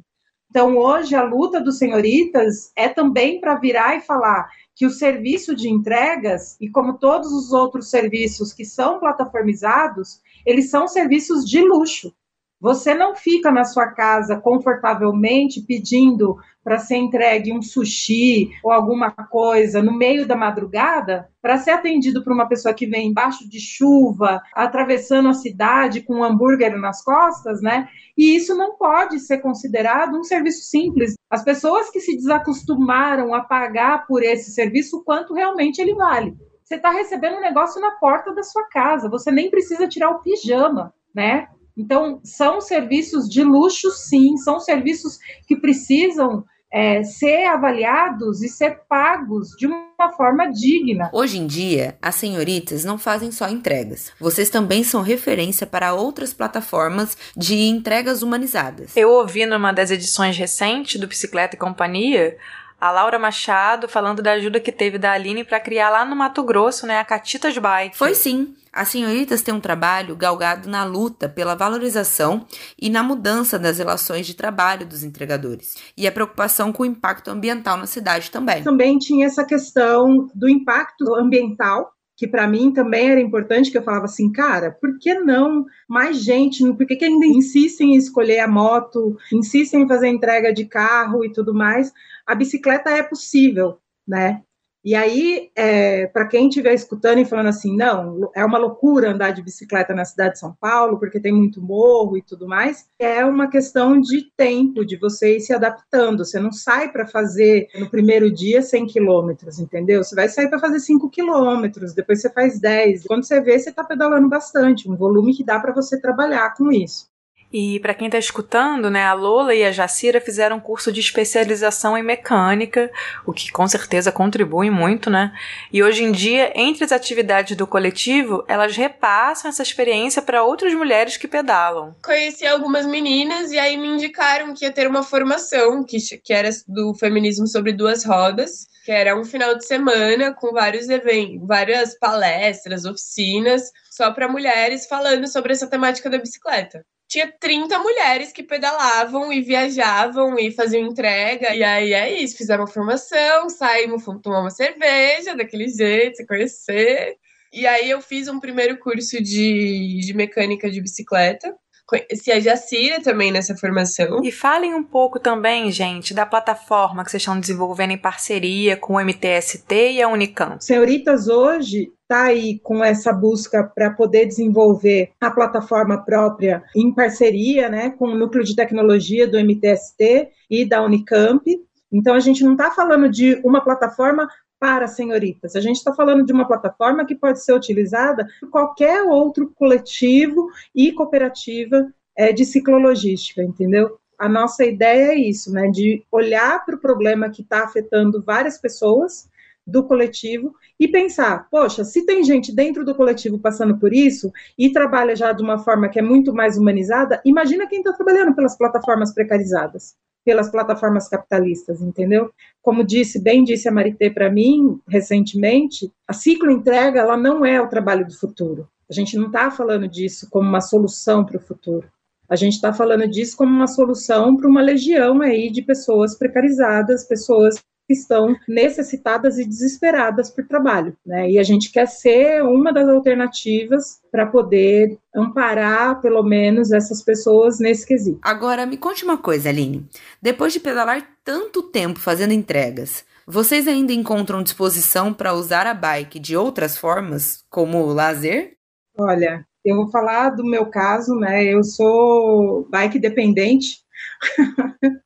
Então, 0.51 0.77
hoje, 0.77 1.15
a 1.15 1.23
luta 1.23 1.59
dos 1.59 1.79
senhoritas 1.79 2.71
é 2.75 2.87
também 2.87 3.41
para 3.41 3.55
virar 3.55 3.97
e 3.97 4.01
falar 4.01 4.47
que 4.75 4.85
o 4.85 4.91
serviço 4.91 5.55
de 5.55 5.67
entregas, 5.67 6.55
e 6.61 6.69
como 6.69 6.99
todos 6.99 7.31
os 7.31 7.51
outros 7.51 7.89
serviços 7.89 8.53
que 8.53 8.63
são 8.63 8.99
plataformizados, 8.99 10.21
eles 10.45 10.69
são 10.69 10.87
serviços 10.87 11.43
de 11.43 11.59
luxo. 11.59 12.13
Você 12.63 12.93
não 12.93 13.13
fica 13.13 13.51
na 13.51 13.65
sua 13.65 13.87
casa 13.87 14.39
confortavelmente 14.39 15.59
pedindo 15.59 16.37
para 16.63 16.79
ser 16.79 16.95
entregue 16.95 17.51
um 17.51 17.61
sushi 17.61 18.51
ou 18.63 18.71
alguma 18.71 19.11
coisa 19.11 19.83
no 19.83 19.91
meio 19.91 20.25
da 20.25 20.37
madrugada 20.37 21.29
para 21.41 21.57
ser 21.57 21.71
atendido 21.71 22.23
por 22.23 22.31
uma 22.31 22.47
pessoa 22.47 22.73
que 22.73 22.87
vem 22.87 23.09
embaixo 23.09 23.49
de 23.49 23.59
chuva, 23.59 24.41
atravessando 24.55 25.27
a 25.27 25.33
cidade 25.33 25.99
com 26.03 26.19
um 26.19 26.23
hambúrguer 26.23 26.79
nas 26.79 27.03
costas, 27.03 27.61
né? 27.61 27.89
E 28.17 28.33
isso 28.33 28.55
não 28.55 28.77
pode 28.77 29.19
ser 29.19 29.39
considerado 29.39 30.17
um 30.17 30.23
serviço 30.23 30.63
simples. 30.63 31.15
As 31.29 31.43
pessoas 31.43 31.89
que 31.89 31.99
se 31.99 32.15
desacostumaram 32.15 33.33
a 33.33 33.41
pagar 33.41 34.07
por 34.07 34.23
esse 34.23 34.51
serviço, 34.51 35.03
quanto 35.03 35.33
realmente 35.33 35.81
ele 35.81 35.95
vale. 35.95 36.33
Você 36.63 36.75
está 36.75 36.91
recebendo 36.91 37.35
um 37.35 37.41
negócio 37.41 37.81
na 37.81 37.91
porta 37.91 38.33
da 38.33 38.41
sua 38.41 38.63
casa, 38.69 39.09
você 39.09 39.29
nem 39.31 39.49
precisa 39.49 39.85
tirar 39.85 40.11
o 40.11 40.21
pijama, 40.21 40.93
né? 41.13 41.49
Então, 41.77 42.19
são 42.23 42.61
serviços 42.61 43.27
de 43.27 43.43
luxo, 43.43 43.89
sim, 43.91 44.37
são 44.37 44.59
serviços 44.59 45.17
que 45.47 45.55
precisam 45.55 46.43
é, 46.73 47.03
ser 47.03 47.45
avaliados 47.45 48.41
e 48.41 48.49
ser 48.49 48.81
pagos 48.89 49.49
de 49.57 49.67
uma 49.67 50.11
forma 50.17 50.51
digna. 50.51 51.09
Hoje 51.13 51.37
em 51.37 51.45
dia, 51.45 51.95
as 52.01 52.15
senhoritas 52.15 52.83
não 52.83 52.97
fazem 52.97 53.31
só 53.31 53.47
entregas. 53.47 54.11
Vocês 54.19 54.49
também 54.49 54.83
são 54.83 55.03
referência 55.03 55.67
para 55.67 55.93
outras 55.93 56.33
plataformas 56.33 57.15
de 57.37 57.55
entregas 57.55 58.23
humanizadas. 58.23 58.97
Eu 58.97 59.11
ouvi 59.11 59.45
numa 59.45 59.71
das 59.71 59.91
edições 59.91 60.35
recentes 60.35 60.99
do 60.99 61.07
Bicicleta 61.07 61.55
e 61.55 61.59
Companhia 61.59 62.37
a 62.79 62.91
Laura 62.91 63.17
Machado 63.17 63.87
falando 63.87 64.21
da 64.21 64.33
ajuda 64.33 64.59
que 64.59 64.71
teve 64.71 64.97
da 64.97 65.11
Aline 65.11 65.43
para 65.43 65.59
criar 65.59 65.89
lá 65.89 66.05
no 66.05 66.15
Mato 66.15 66.43
Grosso, 66.43 66.85
né, 66.85 66.99
a 66.99 67.05
Catitas 67.05 67.57
Bike. 67.57 67.97
Foi 67.97 68.13
sim. 68.13 68.53
As 68.73 68.87
senhoritas 68.87 69.43
têm 69.43 69.53
um 69.53 69.59
trabalho 69.59 70.15
galgado 70.15 70.67
na 70.67 70.83
luta 70.83 71.29
pela 71.29 71.53
valorização 71.53 72.43
e 72.81 72.89
na 72.89 73.03
mudança 73.03 73.59
das 73.59 73.77
relações 73.77 74.25
de 74.25 74.33
trabalho 74.33 74.83
dos 74.83 75.03
entregadores 75.03 75.75
e 75.95 76.07
a 76.07 76.11
preocupação 76.11 76.73
com 76.73 76.81
o 76.81 76.85
impacto 76.85 77.29
ambiental 77.29 77.77
na 77.77 77.85
cidade 77.85 78.31
também. 78.31 78.63
Também 78.63 78.97
tinha 78.97 79.27
essa 79.27 79.45
questão 79.45 80.27
do 80.33 80.49
impacto 80.49 81.13
ambiental 81.13 81.92
que 82.15 82.27
para 82.27 82.47
mim 82.47 82.71
também 82.71 83.09
era 83.11 83.19
importante, 83.19 83.71
que 83.71 83.77
eu 83.77 83.83
falava 83.83 84.05
assim, 84.05 84.31
cara, 84.31 84.71
por 84.71 84.97
que 84.99 85.13
não 85.15 85.65
mais 85.87 86.17
gente, 86.17 86.63
por 86.73 86.85
que, 86.85 86.95
que 86.95 87.05
ainda 87.05 87.25
insistem 87.25 87.93
em 87.93 87.97
escolher 87.97 88.39
a 88.39 88.47
moto, 88.47 89.17
insistem 89.31 89.81
em 89.83 89.87
fazer 89.87 90.07
entrega 90.07 90.53
de 90.53 90.65
carro 90.65 91.25
e 91.25 91.31
tudo 91.31 91.53
mais? 91.53 91.91
A 92.25 92.35
bicicleta 92.35 92.89
é 92.89 93.03
possível, 93.03 93.79
né? 94.07 94.41
E 94.83 94.95
aí, 94.95 95.49
é, 95.55 96.07
para 96.07 96.27
quem 96.27 96.49
estiver 96.49 96.73
escutando 96.73 97.19
e 97.19 97.25
falando 97.25 97.47
assim, 97.47 97.73
não, 97.73 98.29
é 98.35 98.43
uma 98.43 98.57
loucura 98.57 99.11
andar 99.11 99.31
de 99.31 99.41
bicicleta 99.41 99.93
na 99.93 100.03
cidade 100.03 100.33
de 100.33 100.39
São 100.39 100.53
Paulo, 100.59 100.99
porque 100.99 101.21
tem 101.21 101.31
muito 101.31 101.61
morro 101.61 102.17
e 102.17 102.21
tudo 102.21 102.45
mais, 102.45 102.85
é 102.99 103.23
uma 103.23 103.49
questão 103.49 103.97
de 103.97 104.29
tempo, 104.35 104.85
de 104.85 104.97
você 104.97 105.37
ir 105.37 105.39
se 105.39 105.53
adaptando. 105.53 106.25
Você 106.25 106.37
não 106.37 106.51
sai 106.51 106.91
para 106.91 107.07
fazer 107.07 107.67
no 107.79 107.89
primeiro 107.89 108.29
dia 108.29 108.61
100 108.61 108.87
quilômetros, 108.87 109.57
entendeu? 109.57 110.03
Você 110.03 110.15
vai 110.15 110.27
sair 110.27 110.49
para 110.49 110.59
fazer 110.59 110.81
5 110.81 111.09
quilômetros, 111.09 111.93
depois 111.93 112.21
você 112.21 112.29
faz 112.29 112.59
10. 112.59 113.05
Quando 113.05 113.23
você 113.23 113.39
vê, 113.39 113.57
você 113.57 113.69
está 113.69 113.85
pedalando 113.85 114.27
bastante, 114.27 114.89
um 114.89 114.97
volume 114.97 115.33
que 115.33 115.45
dá 115.45 115.59
para 115.61 115.73
você 115.73 115.99
trabalhar 115.99 116.53
com 116.55 116.69
isso. 116.71 117.12
E 117.53 117.79
para 117.81 117.93
quem 117.93 118.07
está 118.07 118.17
escutando, 118.17 118.89
né, 118.89 119.05
a 119.05 119.13
Lola 119.13 119.53
e 119.53 119.63
a 119.63 119.71
Jacira 119.71 120.19
fizeram 120.19 120.55
um 120.55 120.59
curso 120.59 120.91
de 120.91 120.99
especialização 120.99 121.95
em 121.95 122.01
mecânica, 122.01 122.91
o 123.27 123.31
que 123.31 123.51
com 123.51 123.67
certeza 123.67 124.11
contribui 124.11 124.71
muito, 124.71 125.07
né? 125.07 125.31
E 125.71 125.83
hoje 125.83 126.03
em 126.03 126.11
dia, 126.11 126.51
entre 126.55 126.83
as 126.83 126.91
atividades 126.91 127.55
do 127.55 127.67
coletivo, 127.67 128.43
elas 128.47 128.75
repassam 128.75 129.49
essa 129.49 129.61
experiência 129.61 130.19
para 130.19 130.43
outras 130.43 130.73
mulheres 130.73 131.15
que 131.15 131.27
pedalam. 131.27 131.95
Conheci 132.03 132.47
algumas 132.47 132.87
meninas 132.87 133.51
e 133.51 133.59
aí 133.59 133.77
me 133.77 133.87
indicaram 133.87 134.55
que 134.55 134.65
ia 134.65 134.71
ter 134.71 134.87
uma 134.87 135.03
formação 135.03 135.83
que, 135.83 135.99
que 136.23 136.33
era 136.33 136.49
do 136.67 136.95
feminismo 136.95 137.45
sobre 137.45 137.71
duas 137.71 138.03
rodas, 138.03 138.65
que 138.83 138.91
era 138.91 139.15
um 139.15 139.23
final 139.23 139.55
de 139.55 139.67
semana 139.67 140.33
com 140.33 140.51
vários 140.51 140.89
eventos, 140.89 141.47
várias 141.47 141.95
palestras, 141.99 142.83
oficinas, 142.83 143.69
só 143.91 144.09
para 144.11 144.27
mulheres 144.27 144.87
falando 144.87 145.27
sobre 145.27 145.53
essa 145.53 145.67
temática 145.67 146.09
da 146.09 146.17
bicicleta 146.17 146.83
tinha 147.13 147.31
30 147.39 147.77
mulheres 147.77 148.31
que 148.31 148.41
pedalavam 148.41 149.31
e 149.31 149.39
viajavam 149.39 150.39
e 150.39 150.49
faziam 150.51 150.87
entrega. 150.87 151.53
E 151.53 151.63
aí 151.63 151.93
é 151.93 152.11
isso, 152.19 152.35
fizemos 152.35 152.65
uma 152.65 152.73
formação, 152.73 153.49
saímos, 153.49 154.03
fomos 154.03 154.23
tomar 154.23 154.41
uma 154.41 154.49
cerveja, 154.49 155.35
daquele 155.35 155.67
jeito, 155.67 156.17
se 156.17 156.25
conhecer. 156.25 157.15
E 157.53 157.67
aí 157.67 157.87
eu 157.87 158.01
fiz 158.01 158.27
um 158.27 158.39
primeiro 158.39 158.79
curso 158.79 159.21
de, 159.21 159.99
de 159.99 160.13
mecânica 160.15 160.71
de 160.71 160.81
bicicleta. 160.81 161.55
Conheci 161.85 162.31
a 162.31 162.39
Jacira 162.39 162.99
também 162.99 163.31
nessa 163.31 163.55
formação. 163.55 164.23
E 164.23 164.31
falem 164.31 164.73
um 164.73 164.83
pouco 164.83 165.19
também, 165.19 165.69
gente, 165.69 166.15
da 166.15 166.25
plataforma 166.25 167.05
que 167.05 167.11
vocês 167.11 167.21
estão 167.21 167.39
desenvolvendo 167.39 167.91
em 167.91 167.97
parceria 167.97 168.75
com 168.75 168.93
o 168.93 168.99
MTST 168.99 169.91
e 169.91 170.01
a 170.01 170.07
Unicamp. 170.07 170.65
Senhoritas 170.65 171.27
hoje 171.27 171.91
está 172.13 172.25
aí 172.25 172.59
com 172.59 172.83
essa 172.83 173.11
busca 173.11 173.63
para 173.63 173.89
poder 173.89 174.27
desenvolver 174.27 175.11
a 175.19 175.31
plataforma 175.31 175.97
própria 176.05 176.63
em 176.75 176.93
parceria 176.93 177.67
né, 177.67 177.89
com 177.89 178.05
o 178.05 178.15
núcleo 178.15 178.43
de 178.43 178.55
tecnologia 178.55 179.27
do 179.27 179.39
MTST 179.39 180.29
e 180.47 180.63
da 180.63 180.83
Unicamp. 180.83 181.43
Então, 181.91 182.13
a 182.13 182.19
gente 182.19 182.43
não 182.43 182.51
está 182.51 182.69
falando 182.69 183.09
de 183.09 183.41
uma 183.43 183.61
plataforma 183.61 184.27
para 184.59 184.87
senhoritas, 184.87 185.57
a 185.57 185.59
gente 185.59 185.75
está 185.75 185.93
falando 185.93 186.25
de 186.25 186.31
uma 186.31 186.47
plataforma 186.47 187.05
que 187.05 187.15
pode 187.15 187.43
ser 187.43 187.53
utilizada 187.53 188.25
por 188.39 188.49
qualquer 188.49 189.01
outro 189.03 189.51
coletivo 189.53 190.47
e 190.73 190.93
cooperativa 190.93 191.91
é, 192.15 192.31
de 192.31 192.45
ciclologística, 192.45 193.43
entendeu? 193.43 193.97
A 194.17 194.29
nossa 194.29 194.63
ideia 194.63 195.11
é 195.11 195.15
isso, 195.15 195.51
né, 195.51 195.67
de 195.67 196.05
olhar 196.09 196.63
para 196.63 196.75
o 196.75 196.79
problema 196.79 197.29
que 197.29 197.41
está 197.41 197.65
afetando 197.65 198.23
várias 198.23 198.57
pessoas 198.57 199.27
do 199.65 199.83
coletivo 199.83 200.53
e 200.79 200.87
pensar, 200.87 201.47
poxa, 201.49 201.83
se 201.83 202.05
tem 202.05 202.23
gente 202.23 202.53
dentro 202.53 202.83
do 202.83 202.95
coletivo 202.95 203.39
passando 203.39 203.77
por 203.77 203.93
isso 203.93 204.31
e 204.57 204.71
trabalha 204.71 205.15
já 205.15 205.31
de 205.31 205.41
uma 205.41 205.57
forma 205.57 205.89
que 205.89 205.99
é 205.99 206.01
muito 206.01 206.33
mais 206.33 206.57
humanizada, 206.57 207.21
imagina 207.23 207.67
quem 207.67 207.79
está 207.79 207.93
trabalhando 207.93 208.35
pelas 208.35 208.57
plataformas 208.57 209.13
precarizadas, 209.13 209.95
pelas 210.25 210.49
plataformas 210.49 211.07
capitalistas, 211.07 211.81
entendeu? 211.81 212.31
Como 212.61 212.83
disse, 212.83 213.21
bem 213.21 213.43
disse 213.43 213.67
a 213.67 213.71
Marité 213.71 214.09
para 214.09 214.29
mim 214.29 214.79
recentemente, 214.87 215.91
a 216.07 216.13
ciclo 216.13 216.51
entrega 216.51 216.99
ela 216.99 217.17
não 217.17 217.45
é 217.45 217.61
o 217.61 217.69
trabalho 217.69 218.05
do 218.05 218.17
futuro. 218.17 218.67
A 218.89 218.93
gente 218.93 219.17
não 219.17 219.27
está 219.27 219.49
falando 219.49 219.87
disso 219.87 220.27
como 220.29 220.47
uma 220.47 220.61
solução 220.61 221.25
para 221.25 221.37
o 221.37 221.41
futuro. 221.41 221.87
A 222.29 222.35
gente 222.35 222.53
está 222.53 222.73
falando 222.73 223.07
disso 223.07 223.37
como 223.37 223.51
uma 223.51 223.67
solução 223.67 224.35
para 224.35 224.47
uma 224.47 224.61
legião 224.61 225.21
aí 225.21 225.49
de 225.49 225.61
pessoas 225.61 226.17
precarizadas, 226.17 227.07
pessoas 227.07 227.63
estão 227.89 228.35
necessitadas 228.47 229.37
e 229.37 229.45
desesperadas 229.45 230.29
por 230.29 230.47
trabalho, 230.47 230.95
né? 231.05 231.29
E 231.29 231.37
a 231.37 231.43
gente 231.43 231.71
quer 231.71 231.87
ser 231.87 232.41
uma 232.43 232.71
das 232.71 232.87
alternativas 232.87 233.99
para 234.11 234.25
poder 234.25 234.97
amparar, 235.13 235.99
pelo 236.01 236.23
menos, 236.23 236.71
essas 236.71 237.03
pessoas 237.03 237.59
nesse 237.59 237.85
quesito. 237.85 238.19
Agora, 238.21 238.65
me 238.65 238.77
conte 238.77 239.03
uma 239.03 239.17
coisa, 239.17 239.49
Aline. 239.49 239.87
Depois 240.21 240.53
de 240.53 240.59
pedalar 240.59 241.05
tanto 241.23 241.63
tempo 241.63 241.99
fazendo 241.99 242.33
entregas, 242.33 243.05
vocês 243.25 243.67
ainda 243.67 243.93
encontram 243.93 244.43
disposição 244.43 245.13
para 245.13 245.33
usar 245.33 245.65
a 245.65 245.73
bike 245.73 246.19
de 246.19 246.35
outras 246.35 246.77
formas, 246.77 247.43
como 247.49 247.85
lazer? 247.85 248.57
Olha, 248.97 249.45
eu 249.63 249.77
vou 249.77 249.89
falar 249.89 250.31
do 250.31 250.43
meu 250.43 250.65
caso, 250.65 251.15
né? 251.15 251.45
Eu 251.45 251.63
sou 251.63 252.67
bike 252.69 252.99
dependente. 252.99 253.77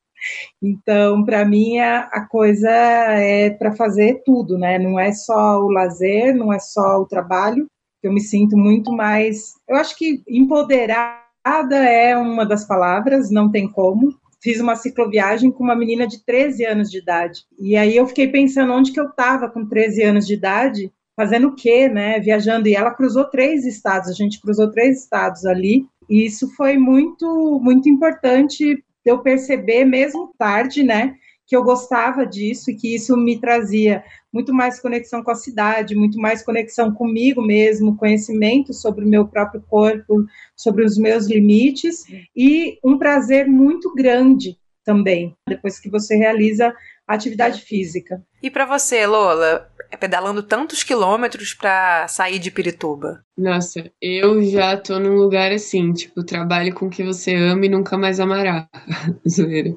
Então, 0.62 1.24
para 1.24 1.46
mim, 1.46 1.80
a, 1.80 2.02
a, 2.12 2.26
coisa 2.28 2.70
é 2.70 3.50
para 3.50 3.76
fazer 3.76 4.22
tudo, 4.26 4.58
né? 4.58 4.80
Não 4.80 5.00
é 5.00 5.12
só 5.12 5.60
o 5.60 5.70
lazer, 5.70 6.36
não 6.36 6.52
é 6.52 6.60
só 6.60 7.00
o 7.00 7.06
trabalho. 7.06 7.68
Eu 8.02 8.14
me 8.14 8.22
sinto 8.22 8.58
muito 8.58 8.92
mais. 8.92 9.54
Eu 9.68 9.76
acho 9.76 9.96
que 9.98 10.22
empoderada 10.28 11.76
é 11.76 12.16
uma 12.18 12.46
das 12.46 12.66
palavras, 12.66 13.32
não 13.32 13.52
tem 13.52 13.68
como. 13.68 14.14
Fiz 14.42 14.60
uma 14.60 14.76
cicloviagem 14.76 15.52
com 15.52 15.64
uma 15.64 15.76
menina 15.76 16.08
de 16.08 16.24
13 16.24 16.66
anos 16.66 16.90
de 16.90 17.00
idade. 17.00 17.42
E 17.60 17.76
aí 17.76 17.96
eu 17.96 18.08
fiquei 18.08 18.28
pensando 18.28 18.74
onde 18.74 18.92
que 18.92 19.00
eu 19.00 19.08
estava 19.08 19.50
com 19.50 19.66
13 19.66 20.04
anos 20.04 20.28
de 20.28 20.36
idade, 20.36 20.92
fazendo 21.16 21.48
o 21.48 21.56
quê, 21.56 21.90
né? 21.90 22.20
Viajando. 22.20 22.68
E 22.68 22.76
ela 22.76 22.94
cruzou 22.94 23.26
três 23.26 23.66
estados, 23.66 24.10
a 24.10 24.14
gente 24.14 24.40
cruzou 24.40 24.72
três 24.72 25.04
estados 25.04 25.46
ali. 25.46 25.86
E 26.10 26.26
isso 26.26 26.48
foi 26.56 26.78
muito, 26.78 27.60
muito 27.62 27.90
importante 27.90 28.82
de 29.08 29.12
eu 29.14 29.20
perceber, 29.20 29.86
mesmo 29.86 30.34
tarde, 30.38 30.84
né, 30.84 31.16
que 31.46 31.56
eu 31.56 31.64
gostava 31.64 32.26
disso 32.26 32.70
e 32.70 32.76
que 32.76 32.94
isso 32.94 33.16
me 33.16 33.40
trazia 33.40 34.04
muito 34.34 34.54
mais 34.54 34.82
conexão 34.82 35.24
com 35.24 35.32
a 35.32 35.36
cidade, 35.36 35.96
muito 35.96 36.20
mais 36.20 36.44
conexão 36.44 36.94
comigo 36.94 37.42
mesmo, 37.42 37.96
conhecimento 37.96 38.74
sobre 38.74 39.06
o 39.06 39.08
meu 39.08 39.26
próprio 39.26 39.64
corpo, 39.70 40.26
sobre 40.58 40.84
os 40.84 40.98
meus 40.98 41.26
limites 41.26 42.04
e 42.36 42.78
um 42.84 42.98
prazer 42.98 43.48
muito 43.48 43.96
grande 43.96 44.58
também, 44.84 45.34
depois 45.48 45.80
que 45.80 45.90
você 45.90 46.18
realiza 46.18 46.76
a 47.08 47.14
atividade 47.14 47.62
física. 47.62 48.22
E 48.44 48.52
para 48.52 48.66
você, 48.66 49.08
Lola, 49.08 49.72
pedalando 50.00 50.44
tantos 50.44 50.84
quilômetros 50.84 51.54
para 51.54 52.08
sair 52.08 52.40
de 52.40 52.52
Pirituba? 52.52 53.24
Nossa, 53.38 53.92
eu 54.02 54.44
já 54.44 54.76
tô 54.76 55.00
num 55.00 55.16
lugar 55.16 55.52
assim, 55.52 55.94
tipo, 55.94 56.24
trabalhe 56.24 56.72
com 56.72 56.88
o 56.88 56.90
que 56.90 57.04
você 57.04 57.36
ama 57.36 57.66
e 57.66 57.70
nunca 57.70 57.98
mais 57.98 58.20
amará. 58.20 58.68
Zoeira. 59.28 59.76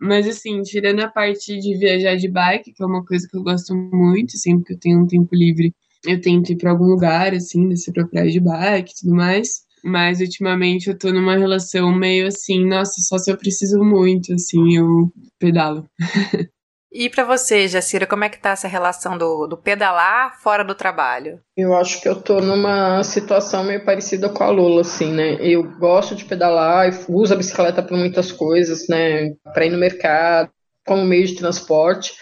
Mas 0.00 0.26
assim, 0.26 0.62
tirando 0.62 1.00
a 1.00 1.08
parte 1.08 1.58
de 1.58 1.76
viajar 1.76 2.16
de 2.16 2.30
bike, 2.30 2.72
que 2.72 2.82
é 2.82 2.86
uma 2.86 3.04
coisa 3.04 3.26
que 3.28 3.36
eu 3.36 3.42
gosto 3.42 3.74
muito, 3.74 4.38
sempre 4.38 4.64
que 4.64 4.72
eu 4.74 4.78
tenho 4.78 5.00
um 5.00 5.06
tempo 5.06 5.28
livre, 5.32 5.74
eu 6.06 6.20
tento 6.20 6.52
ir 6.52 6.56
para 6.56 6.70
algum 6.70 6.86
lugar, 6.86 7.34
assim, 7.34 7.68
descer 7.68 7.92
pra 7.92 8.06
praia 8.06 8.30
de 8.30 8.40
bike 8.40 8.92
e 8.92 9.00
tudo 9.00 9.14
mais. 9.14 9.64
Mas 9.84 10.20
ultimamente 10.20 10.88
eu 10.88 10.96
tô 10.96 11.12
numa 11.12 11.36
relação 11.36 11.94
meio 11.94 12.26
assim, 12.26 12.64
nossa, 12.64 13.02
só 13.02 13.18
se 13.18 13.30
eu 13.30 13.36
preciso 13.36 13.84
muito, 13.84 14.32
assim, 14.32 14.76
eu 14.78 15.12
pedalo. 15.38 15.86
E 16.94 17.10
para 17.10 17.24
você, 17.24 17.66
Jacira, 17.66 18.06
como 18.06 18.22
é 18.22 18.28
que 18.28 18.38
tá 18.38 18.50
essa 18.50 18.68
relação 18.68 19.18
do, 19.18 19.48
do 19.48 19.56
pedalar 19.56 20.40
fora 20.40 20.62
do 20.62 20.76
trabalho? 20.76 21.40
Eu 21.56 21.74
acho 21.74 22.00
que 22.00 22.08
eu 22.08 22.14
tô 22.14 22.40
numa 22.40 23.02
situação 23.02 23.64
meio 23.64 23.84
parecida 23.84 24.28
com 24.28 24.44
a 24.44 24.50
Lula, 24.50 24.82
assim, 24.82 25.12
né? 25.12 25.36
Eu 25.40 25.64
gosto 25.76 26.14
de 26.14 26.24
pedalar, 26.24 26.88
uso 27.08 27.34
a 27.34 27.36
bicicleta 27.36 27.82
para 27.82 27.96
muitas 27.96 28.30
coisas, 28.30 28.86
né? 28.88 29.32
Para 29.52 29.66
ir 29.66 29.70
no 29.70 29.78
mercado, 29.78 30.50
como 30.86 31.04
meio 31.04 31.26
de 31.26 31.34
transporte, 31.34 32.12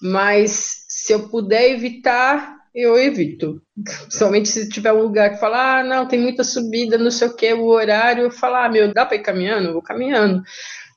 mas 0.00 0.86
se 0.88 1.12
eu 1.12 1.28
puder 1.28 1.72
evitar, 1.72 2.56
eu 2.74 2.98
evito. 2.98 3.60
Somente 4.08 4.48
se 4.48 4.70
tiver 4.70 4.94
um 4.94 5.02
lugar 5.02 5.34
que 5.34 5.40
fala, 5.40 5.80
ah, 5.80 5.84
não, 5.84 6.08
tem 6.08 6.18
muita 6.18 6.42
subida, 6.42 6.96
não 6.96 7.10
sei 7.10 7.28
o 7.28 7.36
que, 7.36 7.52
o 7.52 7.66
horário, 7.66 8.24
eu 8.24 8.30
falo, 8.30 8.56
ah, 8.56 8.70
meu, 8.70 8.90
dá 8.90 9.04
para 9.04 9.16
ir 9.16 9.22
caminhando? 9.22 9.68
Eu 9.68 9.72
vou 9.74 9.82
caminhando 9.82 10.42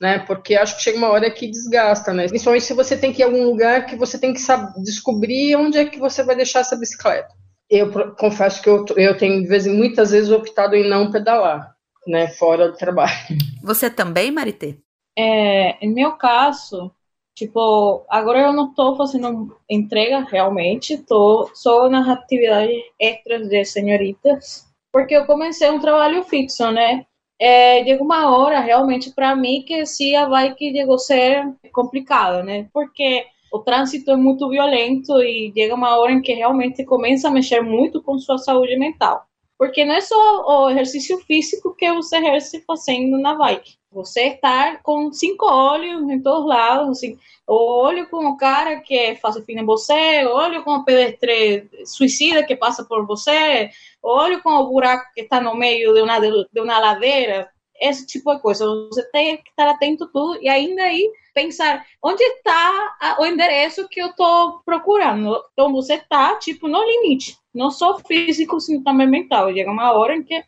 né? 0.00 0.18
Porque 0.20 0.54
acho 0.54 0.76
que 0.76 0.82
chega 0.82 0.98
uma 0.98 1.10
hora 1.10 1.30
que 1.30 1.48
desgasta, 1.48 2.12
né? 2.12 2.28
Principalmente 2.28 2.64
se 2.64 2.74
você 2.74 2.96
tem 2.96 3.12
que 3.12 3.20
ir 3.20 3.24
a 3.24 3.26
algum 3.26 3.44
lugar 3.44 3.86
que 3.86 3.96
você 3.96 4.18
tem 4.18 4.32
que 4.32 4.40
saber, 4.40 4.72
descobrir 4.82 5.56
onde 5.56 5.78
é 5.78 5.84
que 5.84 5.98
você 5.98 6.22
vai 6.22 6.36
deixar 6.36 6.60
essa 6.60 6.76
bicicleta. 6.76 7.28
Eu 7.68 8.14
confesso 8.14 8.62
que 8.62 8.68
eu, 8.68 8.84
eu 8.96 9.16
tenho 9.16 9.46
muitas 9.76 10.10
vezes 10.10 10.30
optado 10.30 10.74
em 10.74 10.88
não 10.88 11.10
pedalar, 11.10 11.74
né? 12.06 12.28
Fora 12.28 12.70
do 12.70 12.76
trabalho. 12.76 13.12
Você 13.62 13.90
também, 13.90 14.30
Marité? 14.30 14.76
É, 15.18 15.84
em 15.84 15.92
meu 15.92 16.12
caso, 16.12 16.90
tipo, 17.34 18.06
agora 18.08 18.40
eu 18.40 18.52
não 18.52 18.70
estou 18.70 18.96
fazendo 18.96 19.54
entrega 19.68 20.20
realmente, 20.20 20.94
estou 20.94 21.50
só 21.54 21.90
nas 21.90 22.08
atividades 22.08 22.80
extras 22.98 23.48
de 23.48 23.64
senhoritas, 23.64 24.66
porque 24.92 25.14
eu 25.14 25.26
comecei 25.26 25.68
um 25.70 25.80
trabalho 25.80 26.22
fixo, 26.22 26.70
né? 26.70 27.04
É, 27.38 27.82
de 27.84 27.96
hora 28.02 28.60
realmente 28.60 29.10
para 29.14 29.36
mim 29.36 29.62
que 29.66 29.86
sim 29.86 30.16
a 30.16 30.26
bike 30.26 30.72
chegou 30.72 30.96
a 30.96 30.98
ser 30.98 31.54
complicada, 31.72 32.42
né? 32.42 32.68
Porque 32.72 33.26
o 33.52 33.60
trânsito 33.60 34.10
é 34.10 34.16
muito 34.16 34.48
violento 34.48 35.22
e 35.22 35.52
chega 35.54 35.74
uma 35.74 35.96
hora 35.96 36.12
em 36.12 36.20
que 36.20 36.34
realmente 36.34 36.84
começa 36.84 37.28
a 37.28 37.30
mexer 37.30 37.60
muito 37.60 38.02
com 38.02 38.18
sua 38.18 38.38
saúde 38.38 38.76
mental. 38.76 39.24
Porque 39.56 39.84
não 39.84 39.94
é 39.94 40.00
só 40.00 40.16
o 40.46 40.70
exercício 40.70 41.18
físico 41.20 41.74
que 41.74 41.92
você 41.92 42.18
exerce 42.18 42.62
fazendo 42.66 43.18
na 43.18 43.34
bike. 43.34 43.77
Você 43.90 44.28
está 44.28 44.76
com 44.82 45.10
cinco 45.12 45.46
olhos 45.46 46.08
em 46.10 46.20
todos 46.20 46.46
lados, 46.46 46.98
assim, 46.98 47.18
olho 47.46 48.08
com 48.10 48.26
o 48.26 48.36
cara 48.36 48.80
que 48.80 49.16
faz 49.16 49.42
fim 49.44 49.58
em 49.58 49.64
você, 49.64 50.26
olho 50.26 50.62
com 50.62 50.72
o 50.72 50.84
pedestre 50.84 51.68
suicida 51.86 52.44
que 52.44 52.54
passa 52.54 52.84
por 52.84 53.06
você, 53.06 53.70
olho 54.02 54.42
com 54.42 54.50
o 54.50 54.68
buraco 54.68 55.10
que 55.14 55.22
está 55.22 55.40
no 55.40 55.54
meio 55.54 55.94
de 55.94 56.02
uma, 56.02 56.20
de 56.20 56.60
uma 56.60 56.78
ladeira, 56.78 57.48
esse 57.80 58.06
tipo 58.06 58.34
de 58.34 58.42
coisa. 58.42 58.66
Você 58.90 59.02
tem 59.10 59.36
que 59.38 59.50
estar 59.50 59.68
atento 59.68 60.04
a 60.04 60.08
tudo 60.08 60.38
e 60.42 60.48
ainda 60.48 60.82
aí 60.82 61.10
pensar 61.34 61.86
onde 62.02 62.22
está 62.22 63.16
o 63.18 63.24
endereço 63.24 63.88
que 63.88 64.00
eu 64.00 64.08
estou 64.08 64.60
procurando. 64.64 65.40
Então 65.52 65.72
você 65.72 65.94
está 65.94 66.34
tipo 66.36 66.68
no 66.68 66.82
limite, 66.82 67.38
não 67.54 67.70
só 67.70 67.98
físico, 68.00 68.60
sim 68.60 68.82
também 68.82 69.06
mental. 69.06 69.52
Chega 69.52 69.70
uma 69.70 69.92
hora 69.92 70.16
em 70.16 70.22
que, 70.22 70.44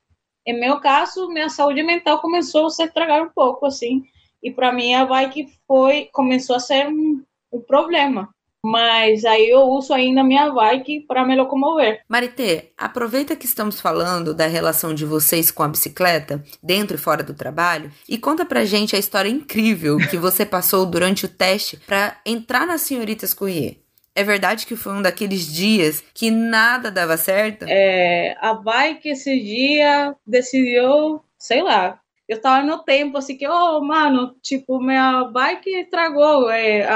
em 0.47 0.59
meu 0.59 0.81
caso, 0.81 1.29
minha 1.29 1.49
saúde 1.49 1.83
mental 1.83 2.21
começou 2.21 2.67
a 2.67 2.71
se 2.71 2.83
estragar 2.83 3.23
um 3.23 3.31
pouco 3.31 3.67
assim. 3.67 4.03
E 4.43 4.51
para 4.51 4.73
mim 4.73 4.95
a 4.95 5.05
bike 5.05 5.47
foi 5.67 6.09
começou 6.13 6.57
a 6.57 6.61
ser 6.61 6.89
um, 6.89 7.23
um 7.53 7.61
problema 7.61 8.29
mas 8.63 9.25
aí 9.25 9.49
eu 9.49 9.63
uso 9.63 9.93
ainda 9.93 10.23
minha 10.23 10.53
bike 10.53 11.01
para 11.07 11.25
me 11.25 11.35
locomover. 11.35 12.01
Marité, 12.09 12.71
aproveita 12.77 13.35
que 13.35 13.47
estamos 13.47 13.81
falando 13.81 14.35
da 14.35 14.47
relação 14.47 14.93
de 14.95 15.05
vocês 15.05 15.51
com 15.51 15.63
a 15.63 15.69
bicicleta, 15.69 16.43
dentro 16.63 16.97
e 16.97 16.99
fora 16.99 17.23
do 17.23 17.35
trabalho, 17.35 17.91
e 18.09 18.19
conta 18.19 18.45
pra 18.45 18.65
gente 18.65 18.95
a 18.95 18.99
história 18.99 19.29
incrível 19.29 19.97
que 20.11 20.17
você 20.17 20.45
passou 20.45 20.85
durante 20.85 21.25
o 21.25 21.29
teste 21.29 21.79
para 21.87 22.19
entrar 22.25 22.67
nas 22.67 22.83
Senhoritas 22.83 23.33
Courier. 23.33 23.79
É 24.21 24.23
verdade 24.23 24.67
que 24.67 24.77
foi 24.77 24.93
um 24.93 25.01
daqueles 25.01 25.51
dias 25.51 26.05
que 26.13 26.31
nada 26.31 26.91
dava 26.91 27.17
certo? 27.17 27.65
É, 27.67 28.37
a 28.39 28.53
bike 28.53 29.09
esse 29.09 29.35
dia 29.41 30.15
decidiu, 30.27 31.23
sei 31.39 31.63
lá, 31.63 31.99
eu 32.29 32.39
tava 32.39 32.63
no 32.67 32.85
tempo 32.85 33.17
assim 33.17 33.35
que, 33.35 33.49
oh, 33.49 33.81
mano, 33.81 34.37
tipo, 34.43 34.79
minha 34.79 35.25
bike 35.25 35.71
estragou, 35.71 36.51
é, 36.51 36.87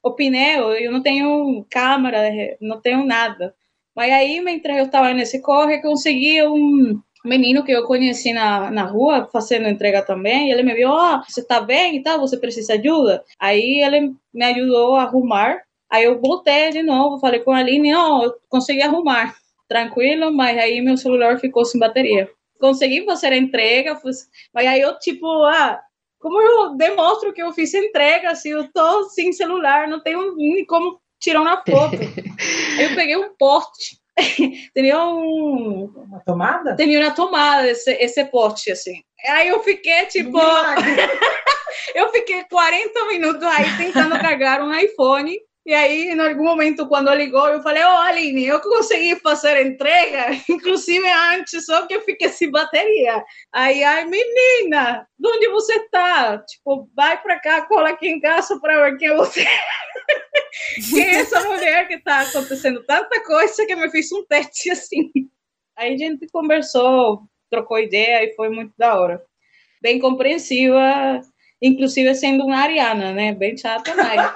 o 0.00 0.12
pneu, 0.12 0.70
eu 0.74 0.92
não 0.92 1.02
tenho 1.02 1.66
câmera, 1.68 2.22
não 2.60 2.80
tenho 2.80 3.04
nada. 3.04 3.52
Mas 3.92 4.12
aí, 4.12 4.40
mentre 4.40 4.78
eu 4.78 4.84
estava 4.84 5.12
nesse 5.12 5.42
corre, 5.42 5.82
consegui 5.82 6.46
um 6.46 7.00
menino 7.24 7.64
que 7.64 7.72
eu 7.72 7.84
conheci 7.86 8.32
na, 8.32 8.70
na 8.70 8.84
rua, 8.84 9.28
fazendo 9.32 9.68
entrega 9.68 10.00
também, 10.00 10.52
ele 10.52 10.62
me 10.62 10.74
viu, 10.74 10.90
ó, 10.90 11.16
oh, 11.16 11.22
você 11.28 11.44
tá 11.44 11.60
bem 11.60 11.96
e 11.96 12.02
tal, 12.04 12.20
você 12.20 12.36
precisa 12.36 12.78
de 12.78 12.88
ajuda? 12.88 13.24
Aí 13.36 13.82
ele 13.84 14.14
me 14.32 14.44
ajudou 14.44 14.94
a 14.94 15.02
arrumar, 15.02 15.65
aí 15.90 16.04
eu 16.04 16.20
voltei 16.20 16.70
de 16.70 16.82
novo, 16.82 17.18
falei 17.18 17.40
com 17.40 17.52
a 17.52 17.58
Aline, 17.58 17.94
ó, 17.94 18.18
oh, 18.18 18.24
eu 18.24 18.34
consegui 18.48 18.82
arrumar, 18.82 19.34
tranquilo, 19.68 20.32
mas 20.32 20.56
aí 20.58 20.80
meu 20.80 20.96
celular 20.96 21.38
ficou 21.38 21.64
sem 21.64 21.80
bateria. 21.80 22.28
Consegui 22.58 23.04
fazer 23.04 23.32
a 23.32 23.36
entrega, 23.36 24.00
mas 24.54 24.66
aí 24.66 24.80
eu, 24.80 24.98
tipo, 24.98 25.26
ah, 25.44 25.80
como 26.18 26.40
eu 26.40 26.76
demonstro 26.76 27.32
que 27.32 27.42
eu 27.42 27.52
fiz 27.52 27.74
entrega, 27.74 28.30
assim, 28.30 28.50
eu 28.50 28.70
tô 28.72 29.04
sem 29.10 29.32
celular, 29.32 29.88
não 29.88 30.02
tenho 30.02 30.34
nem 30.36 30.64
como 30.64 30.98
tirar 31.20 31.42
uma 31.42 31.56
foto. 31.56 31.96
eu 32.80 32.94
peguei 32.94 33.16
um 33.16 33.34
poste, 33.36 33.98
tinha 34.74 35.04
um... 35.04 35.92
Uma 35.94 36.20
tomada? 36.20 36.74
Tinha 36.76 37.00
uma 37.00 37.14
tomada, 37.14 37.68
esse, 37.68 37.92
esse 37.92 38.24
poste, 38.24 38.72
assim. 38.72 39.02
Aí 39.28 39.48
eu 39.48 39.62
fiquei, 39.62 40.06
tipo... 40.06 40.38
eu 41.94 42.10
fiquei 42.10 42.44
40 42.44 43.06
minutos 43.06 43.42
aí 43.42 43.76
tentando 43.76 44.16
carregar 44.20 44.62
um 44.62 44.74
iPhone 44.74 45.36
e 45.66 45.74
aí, 45.74 46.12
em 46.12 46.20
algum 46.20 46.44
momento, 46.44 46.86
quando 46.86 47.12
ligou, 47.12 47.48
eu 47.48 47.60
falei, 47.60 47.82
ô 47.82 47.88
oh, 47.88 47.96
Aline, 47.96 48.46
eu 48.46 48.60
consegui 48.60 49.16
fazer 49.16 49.66
entrega, 49.66 50.28
inclusive 50.48 51.04
antes, 51.10 51.66
só 51.66 51.84
que 51.88 51.94
eu 51.94 52.02
fiquei 52.02 52.28
sem 52.28 52.52
bateria. 52.52 53.24
Aí, 53.52 53.82
ai, 53.82 54.04
menina, 54.04 55.08
de 55.18 55.28
onde 55.28 55.48
você 55.48 55.74
está? 55.74 56.38
Tipo, 56.38 56.88
vai 56.94 57.20
para 57.20 57.40
cá, 57.40 57.62
cola 57.62 57.88
aqui 57.88 58.08
em 58.08 58.20
casa 58.20 58.60
para 58.60 58.84
ver 58.84 58.96
quem 58.96 59.08
é 59.08 59.16
você. 59.16 59.44
quem 60.88 61.04
é 61.04 61.14
essa 61.16 61.42
mulher 61.42 61.88
que 61.88 61.94
está 61.94 62.20
acontecendo 62.20 62.84
tanta 62.84 63.24
coisa 63.24 63.66
que 63.66 63.74
me 63.74 63.90
fez 63.90 64.12
um 64.12 64.24
teste 64.24 64.70
assim. 64.70 65.10
Aí 65.76 65.94
a 65.94 65.96
gente 65.96 66.28
conversou, 66.28 67.22
trocou 67.50 67.80
ideia 67.80 68.22
e 68.22 68.36
foi 68.36 68.50
muito 68.50 68.72
da 68.78 69.00
hora. 69.00 69.20
Bem 69.82 69.98
compreensiva, 69.98 71.20
inclusive 71.60 72.14
sendo 72.14 72.44
uma 72.44 72.56
ariana, 72.56 73.12
né? 73.12 73.34
Bem 73.34 73.56
chata, 73.56 73.94
mas. 73.94 74.32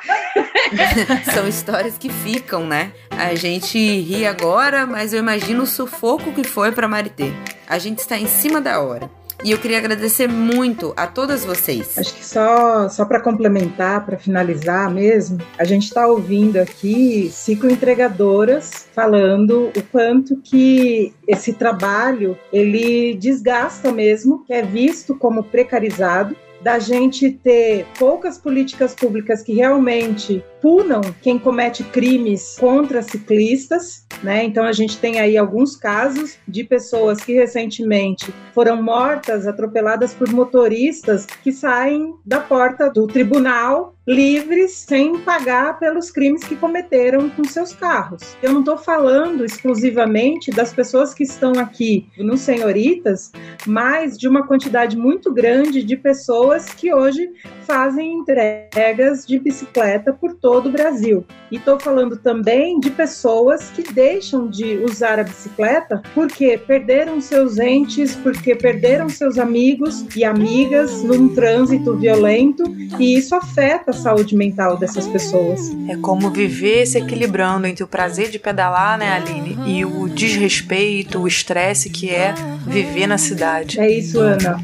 São 1.35 1.47
histórias 1.47 1.99
que 1.99 2.09
ficam, 2.09 2.67
né? 2.67 2.93
A 3.11 3.35
gente 3.35 3.79
ri 3.79 4.27
agora, 4.27 4.87
mas 4.87 5.13
eu 5.13 5.19
imagino 5.19 5.65
o 5.65 5.67
sufoco 5.67 6.33
que 6.33 6.45
foi 6.45 6.73
para 6.73 6.89
Marité. 6.89 7.33
A 7.69 7.79
gente 7.79 7.99
está 7.99 8.19
em 8.19 8.27
cima 8.27 8.61
da 8.61 8.81
hora. 8.81 9.11
E 9.43 9.53
eu 9.53 9.59
queria 9.59 9.79
agradecer 9.79 10.29
muito 10.29 10.93
a 10.95 11.07
todas 11.07 11.47
vocês. 11.47 11.97
Acho 11.97 12.15
que 12.15 12.27
só, 12.27 12.91
só 12.91 13.07
para 13.07 13.21
complementar, 13.21 14.05
para 14.05 14.19
finalizar 14.19 14.91
mesmo, 14.91 15.39
a 15.57 15.65
gente 15.65 15.85
está 15.85 16.07
ouvindo 16.07 16.59
aqui 16.59 17.31
ciclo 17.33 17.71
entregadoras 17.71 18.87
falando 18.93 19.73
o 19.75 19.83
quanto 19.85 20.37
que 20.37 21.15
esse 21.27 21.55
trabalho 21.55 22.39
ele 22.53 23.15
desgasta 23.15 23.91
mesmo, 23.91 24.45
que 24.45 24.53
é 24.53 24.63
visto 24.63 25.15
como 25.15 25.43
precarizado 25.43 26.37
da 26.62 26.79
gente 26.79 27.31
ter 27.31 27.87
poucas 27.99 28.38
políticas 28.38 28.94
públicas 28.94 29.42
que 29.42 29.55
realmente 29.55 30.44
punam 30.61 31.01
quem 31.23 31.38
comete 31.38 31.83
crimes 31.85 32.57
contra 32.59 33.03
ciclistas, 33.03 34.07
né? 34.23 34.44
Então 34.44 34.64
a 34.64 34.73
gente 34.73 34.99
tem 34.99 35.18
aí 35.18 35.37
alguns 35.37 35.77
casos 35.77 36.38
de 36.46 36.64
pessoas 36.64 37.20
que 37.20 37.33
recentemente 37.33 38.33
foram 38.55 38.83
mortas, 38.83 39.46
atropeladas 39.46 40.12
por 40.12 40.31
motoristas 40.31 41.27
que 41.27 41.53
saem 41.53 42.14
da 42.25 42.40
porta 42.40 42.90
do 42.90 43.07
tribunal 43.07 43.94
livres 44.07 44.73
sem 44.73 45.20
pagar 45.20 45.79
pelos 45.79 46.11
crimes 46.11 46.42
que 46.42 46.57
cometeram 46.57 47.31
com 47.31 47.44
seus 47.44 47.73
carros. 47.73 48.37
Eu 48.42 48.53
não 48.53 48.61
estou 48.61 48.77
falando 48.77 49.44
exclusivamente 49.44 50.51
das 50.51 50.73
pessoas 50.73 51.14
que 51.14 51.23
estão 51.23 51.53
aqui 51.53 52.09
no 52.18 52.37
Senhoritas, 52.37 53.31
mas 53.66 54.18
de 54.18 54.27
uma 54.27 54.44
quantidade 54.46 54.96
muito 54.96 55.33
grande 55.33 55.85
de 55.85 55.96
pessoas 55.96 56.70
que 56.75 56.92
hoje 56.92 57.31
fazem 57.62 58.14
entregas 58.14 59.25
de 59.25 59.38
bicicleta 59.38 60.12
por 60.12 60.35
todo 60.35 60.50
o 60.59 60.73
Brasil. 60.73 61.25
E 61.51 61.57
estou 61.57 61.79
falando 61.81 62.17
também 62.17 62.79
de 62.79 62.91
pessoas 62.91 63.71
que 63.71 63.93
deixam 63.93 64.49
de 64.49 64.79
usar 64.79 65.19
a 65.19 65.25
bicicleta 65.25 66.03
porque 66.15 66.57
perderam 66.59 67.21
seus 67.21 67.59
entes, 67.59 68.15
porque 68.17 68.55
perderam 68.55 69.09
seus 69.09 69.39
amigos 69.39 70.05
e 70.15 70.25
amigas 70.25 71.03
num 71.03 71.35
trânsito 71.35 71.97
violento, 71.97 72.65
e 72.99 73.17
isso 73.17 73.35
afeta 73.35 73.91
a 73.91 73.95
saúde 73.95 74.37
mental 74.37 74.77
dessas 74.77 75.07
pessoas. 75.09 75.71
É 75.89 75.97
como 75.97 76.31
viver 76.31 76.87
se 76.87 76.99
equilibrando 76.99 77.67
entre 77.67 77.83
o 77.83 77.89
prazer 77.89 78.31
de 78.31 78.39
pedalar, 78.39 78.99
né, 78.99 79.13
Aline, 79.13 79.59
e 79.67 79.85
o 79.85 80.09
desrespeito, 80.09 81.19
o 81.19 81.27
estresse 81.27 81.91
que 81.91 82.11
é 82.11 82.35
viver 82.67 83.07
na 83.07 83.19
cidade. 83.19 83.81
É 83.81 83.91
isso, 83.91 84.21
Ana. 84.21 84.61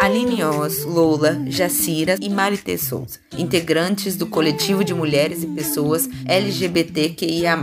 Aline 0.00 0.44
Oz, 0.44 0.84
Lola, 0.84 1.42
Jacira 1.46 2.16
e 2.20 2.28
Marité 2.28 2.76
Souza, 2.76 3.18
integrantes 3.36 4.16
do 4.16 4.26
coletivo 4.26 4.84
de 4.84 4.92
mulheres 4.92 5.42
e 5.42 5.46
pessoas 5.46 6.08
LGBTQIA+, 6.26 7.58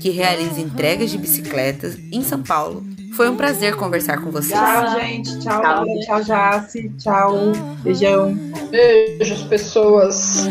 que 0.00 0.10
realiza 0.10 0.60
entregas 0.60 1.10
de 1.10 1.18
bicicletas 1.18 1.98
em 2.10 2.22
São 2.22 2.42
Paulo. 2.42 2.84
Foi 3.14 3.28
um 3.28 3.36
prazer 3.36 3.76
conversar 3.76 4.22
com 4.22 4.30
vocês. 4.30 4.58
Tchau, 4.58 5.00
gente. 5.00 5.38
Tchau, 5.40 5.60
tchau, 5.60 5.86
tchau 6.06 6.22
Jace. 6.22 6.88
Tchau. 6.98 7.52
Beijão. 7.82 8.34
Beijos, 8.70 9.42
pessoas. 9.42 10.46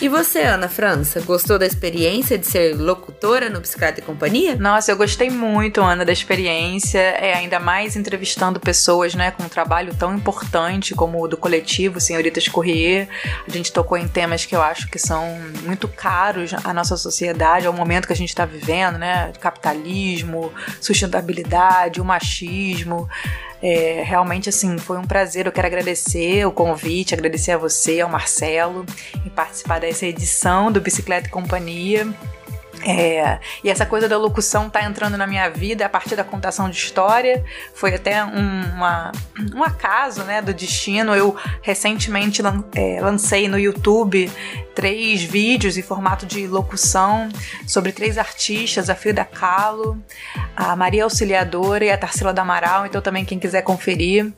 E 0.00 0.08
você, 0.08 0.40
Ana 0.40 0.68
França, 0.68 1.20
gostou 1.20 1.58
da 1.58 1.66
experiência 1.66 2.38
de 2.38 2.46
ser 2.46 2.74
locutora 2.74 3.50
no 3.50 3.60
Bicicleta 3.60 4.00
e 4.00 4.02
Companhia? 4.02 4.54
Nossa, 4.54 4.92
eu 4.92 4.96
gostei 4.96 5.28
muito, 5.28 5.80
Ana, 5.80 6.04
da 6.04 6.12
experiência, 6.12 6.98
é 6.98 7.34
ainda 7.34 7.58
mais 7.58 7.96
entrevistando 7.96 8.60
pessoas, 8.60 9.14
né, 9.14 9.32
com 9.32 9.42
um 9.42 9.48
trabalho 9.48 9.92
tão 9.94 10.14
importante 10.14 10.94
como 10.94 11.22
o 11.22 11.26
do 11.26 11.36
coletivo 11.36 12.00
Senhoritas 12.00 12.46
Corrier. 12.46 13.08
A 13.46 13.50
gente 13.50 13.72
tocou 13.72 13.98
em 13.98 14.06
temas 14.06 14.46
que 14.46 14.54
eu 14.54 14.62
acho 14.62 14.88
que 14.88 14.98
são 14.98 15.38
muito 15.64 15.88
caros 15.88 16.52
à 16.64 16.72
nossa 16.72 16.96
sociedade, 16.96 17.66
ao 17.66 17.72
momento 17.72 18.06
que 18.06 18.12
a 18.12 18.16
gente 18.16 18.30
está 18.30 18.44
vivendo, 18.44 18.98
né, 18.98 19.32
capitalismo, 19.40 20.52
sustentabilidade, 20.80 22.00
o 22.00 22.04
machismo. 22.04 23.08
É, 23.62 24.02
realmente, 24.04 24.48
assim, 24.48 24.78
foi 24.78 24.98
um 24.98 25.04
prazer. 25.04 25.46
Eu 25.46 25.52
quero 25.52 25.66
agradecer 25.66 26.44
o 26.46 26.52
convite, 26.52 27.14
agradecer 27.14 27.52
a 27.52 27.58
você, 27.58 28.00
ao 28.00 28.08
Marcelo, 28.08 28.86
em 29.24 29.28
participar 29.28 29.80
dessa 29.80 30.06
edição 30.06 30.70
do 30.70 30.80
Bicicleta 30.80 31.28
e 31.28 31.30
Companhia. 31.30 32.06
É, 32.84 33.40
e 33.62 33.70
essa 33.70 33.84
coisa 33.84 34.08
da 34.08 34.16
locução 34.16 34.70
tá 34.70 34.82
entrando 34.84 35.16
na 35.16 35.26
minha 35.26 35.48
vida 35.48 35.84
a 35.84 35.88
partir 35.88 36.16
da 36.16 36.24
contação 36.24 36.70
de 36.70 36.76
história. 36.76 37.44
Foi 37.74 37.94
até 37.94 38.24
um, 38.24 38.62
uma, 38.74 39.12
um 39.54 39.62
acaso 39.62 40.22
né, 40.24 40.40
do 40.40 40.54
destino. 40.54 41.14
Eu 41.14 41.36
recentemente 41.62 42.42
lan, 42.42 42.64
é, 42.74 43.00
lancei 43.00 43.48
no 43.48 43.58
YouTube 43.58 44.30
três 44.74 45.22
vídeos 45.22 45.76
em 45.76 45.82
formato 45.82 46.24
de 46.24 46.46
locução 46.46 47.28
sobre 47.66 47.90
três 47.90 48.16
artistas, 48.16 48.88
a 48.88 48.94
Frida 48.94 49.24
Kahlo, 49.24 50.00
a 50.56 50.76
Maria 50.76 51.02
Auxiliadora 51.02 51.84
e 51.84 51.90
a 51.90 51.98
Tarsila 51.98 52.32
da 52.32 52.42
Amaral. 52.42 52.86
Então 52.86 53.00
também 53.00 53.24
quem 53.24 53.38
quiser 53.38 53.62
conferir 53.62 54.32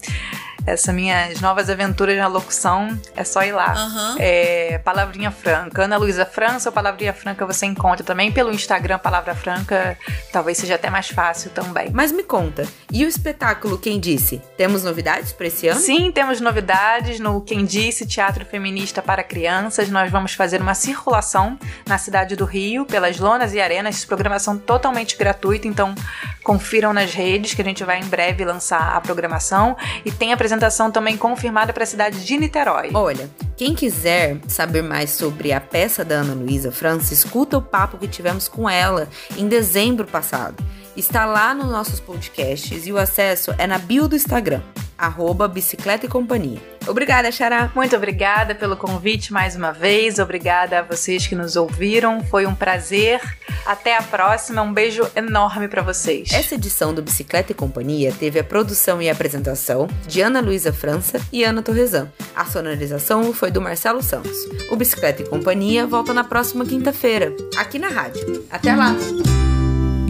essas 0.67 0.95
minhas 0.95 1.41
novas 1.41 1.71
aventuras 1.71 2.17
na 2.17 2.27
locução, 2.27 2.99
é 3.17 3.25
só 3.25 3.43
ir 3.43 3.53
lá. 3.53 3.75
Uhum. 3.75 4.17
É, 4.19 4.81
Palavrinha 4.85 5.31
Franca. 5.31 5.85
Ana 5.85 5.97
Luísa 5.97 6.27
França 6.27 6.69
ou 6.69 6.73
Palavrinha 6.73 7.13
Franca 7.13 7.47
você 7.47 7.67
encontra 7.67 8.05
também 8.05 8.31
pelo 8.31 8.53
Instagram 8.53 8.99
Palavra 8.99 9.35
Franca. 9.35 9.97
Talvez 10.33 10.59
seja 10.59 10.75
até 10.75 10.91
mais 10.91 11.09
fácil 11.09 11.51
também. 11.51 11.91
Mas 11.93 12.13
me 12.13 12.23
conta, 12.23 12.67
e 12.93 13.05
o 13.05 13.09
espetáculo 13.09 13.79
Quem 13.79 13.99
Disse? 13.99 14.41
Temos 14.57 14.85
novidades 14.85 15.33
para 15.33 15.47
esse 15.47 15.69
ano? 15.69 15.81
Sim, 15.81 16.11
temos 16.13 16.41
novidades 16.41 17.21
no 17.21 17.41
Quem 17.41 17.65
Disse 17.65 18.07
Teatro 18.07 18.45
Feminista 18.45 19.03
para 19.03 19.23
Crianças. 19.23 19.89
Nós 19.89 20.11
vamos 20.11 20.35
fazer 20.35 20.61
uma 20.61 20.75
circulação 20.75 21.59
na 21.87 21.99
cidade 21.99 22.37
do 22.37 22.45
Rio, 22.45 22.85
pelas 22.85 23.19
lonas 23.19 23.55
e 23.55 23.61
arenas, 23.61 24.05
programação 24.05 24.59
totalmente 24.59 25.17
gratuita, 25.17 25.67
então 25.67 25.95
confiram 26.43 26.93
nas 26.93 27.13
redes 27.13 27.55
que 27.55 27.63
a 27.63 27.65
gente 27.65 27.85
vai 27.85 28.01
em 28.01 28.05
breve 28.05 28.45
lançar 28.45 28.97
a 28.97 29.01
programação 29.01 29.77
e 30.05 30.11
tem 30.11 30.33
apresentação 30.33 30.91
também 30.91 31.17
confirmada 31.17 31.73
para 31.73 31.85
a 31.85 31.87
cidade 31.87 32.25
de 32.25 32.37
Niterói. 32.37 32.91
Olha, 32.95 33.31
quem 33.57 33.75
quiser 33.75 34.39
saber 34.49 34.83
mais 34.83 35.11
sobre 35.11 35.53
a 35.53 35.61
peça 35.61 36.05
da 36.05 36.17
Ana 36.17 36.35
Luísa 36.35 36.73
França, 36.73 37.13
escuta 37.13 37.59
o 37.59 37.63
papo 37.63 37.99
que 37.99 38.09
tivemos 38.09 38.49
com 38.49 38.69
ela 38.69 39.09
em 39.37 39.49
dezembro 39.49 40.07
passado. 40.07 40.63
Está 40.97 41.25
lá 41.25 41.55
nos 41.55 41.71
nossos 41.71 42.01
podcasts 42.01 42.87
e 42.87 42.93
o 42.93 42.99
acesso 42.99 43.55
é 43.59 43.67
na 43.67 43.79
bio 43.79 44.09
do 44.09 44.17
Instagram 44.17 44.61
arroba 45.01 45.49
Bicicleta 45.49 46.07
e 46.07 46.09
Companhia. 46.09 46.61
Obrigada, 46.87 47.31
Xará. 47.33 47.71
Muito 47.75 47.97
obrigada 47.97 48.55
pelo 48.55 48.77
convite 48.77 49.33
mais 49.33 49.57
uma 49.57 49.73
vez. 49.73 50.19
Obrigada 50.19 50.81
a 50.81 50.83
vocês 50.83 51.27
que 51.27 51.35
nos 51.35 51.57
ouviram. 51.57 52.23
Foi 52.25 52.47
um 52.47 52.55
prazer. 52.55 53.21
Até 53.67 53.97
a 53.97 54.03
próxima. 54.03 54.63
Um 54.63 54.73
beijo 54.73 55.09
enorme 55.15 55.69
para 55.69 55.83
vocês. 55.83 56.31
Essa 56.33 56.55
edição 56.55 56.93
do 56.93 57.03
Bicicleta 57.03 57.53
e 57.53 57.55
Companhia 57.55 58.13
teve 58.19 58.39
a 58.39 58.45
produção 58.45 59.01
e 59.01 59.09
apresentação 59.09 59.89
de 60.07 60.21
Ana 60.21 60.41
Luísa 60.41 60.73
França 60.73 61.21
e 61.33 61.45
Ana 61.45 61.63
Torresan. 61.63 62.09
A 62.35 62.45
sonorização 62.45 63.33
foi 63.33 63.51
do 63.51 63.61
Marcelo 63.61 64.03
Santos. 64.03 64.37
O 64.71 64.77
Bicicleta 64.77 65.23
e 65.23 65.27
Companhia 65.27 65.87
volta 65.87 66.13
na 66.13 66.25
próxima 66.25 66.65
quinta-feira, 66.65 67.35
aqui 67.57 67.79
na 67.79 67.89
rádio. 67.89 68.45
Até 68.51 68.75
lá! 68.75 68.97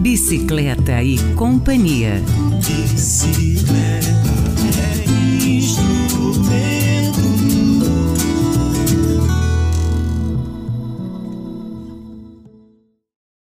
Bicicleta 0.01 1.03
e 1.03 1.17
Companhia. 1.35 2.13
Bicicleta. 2.57 4.30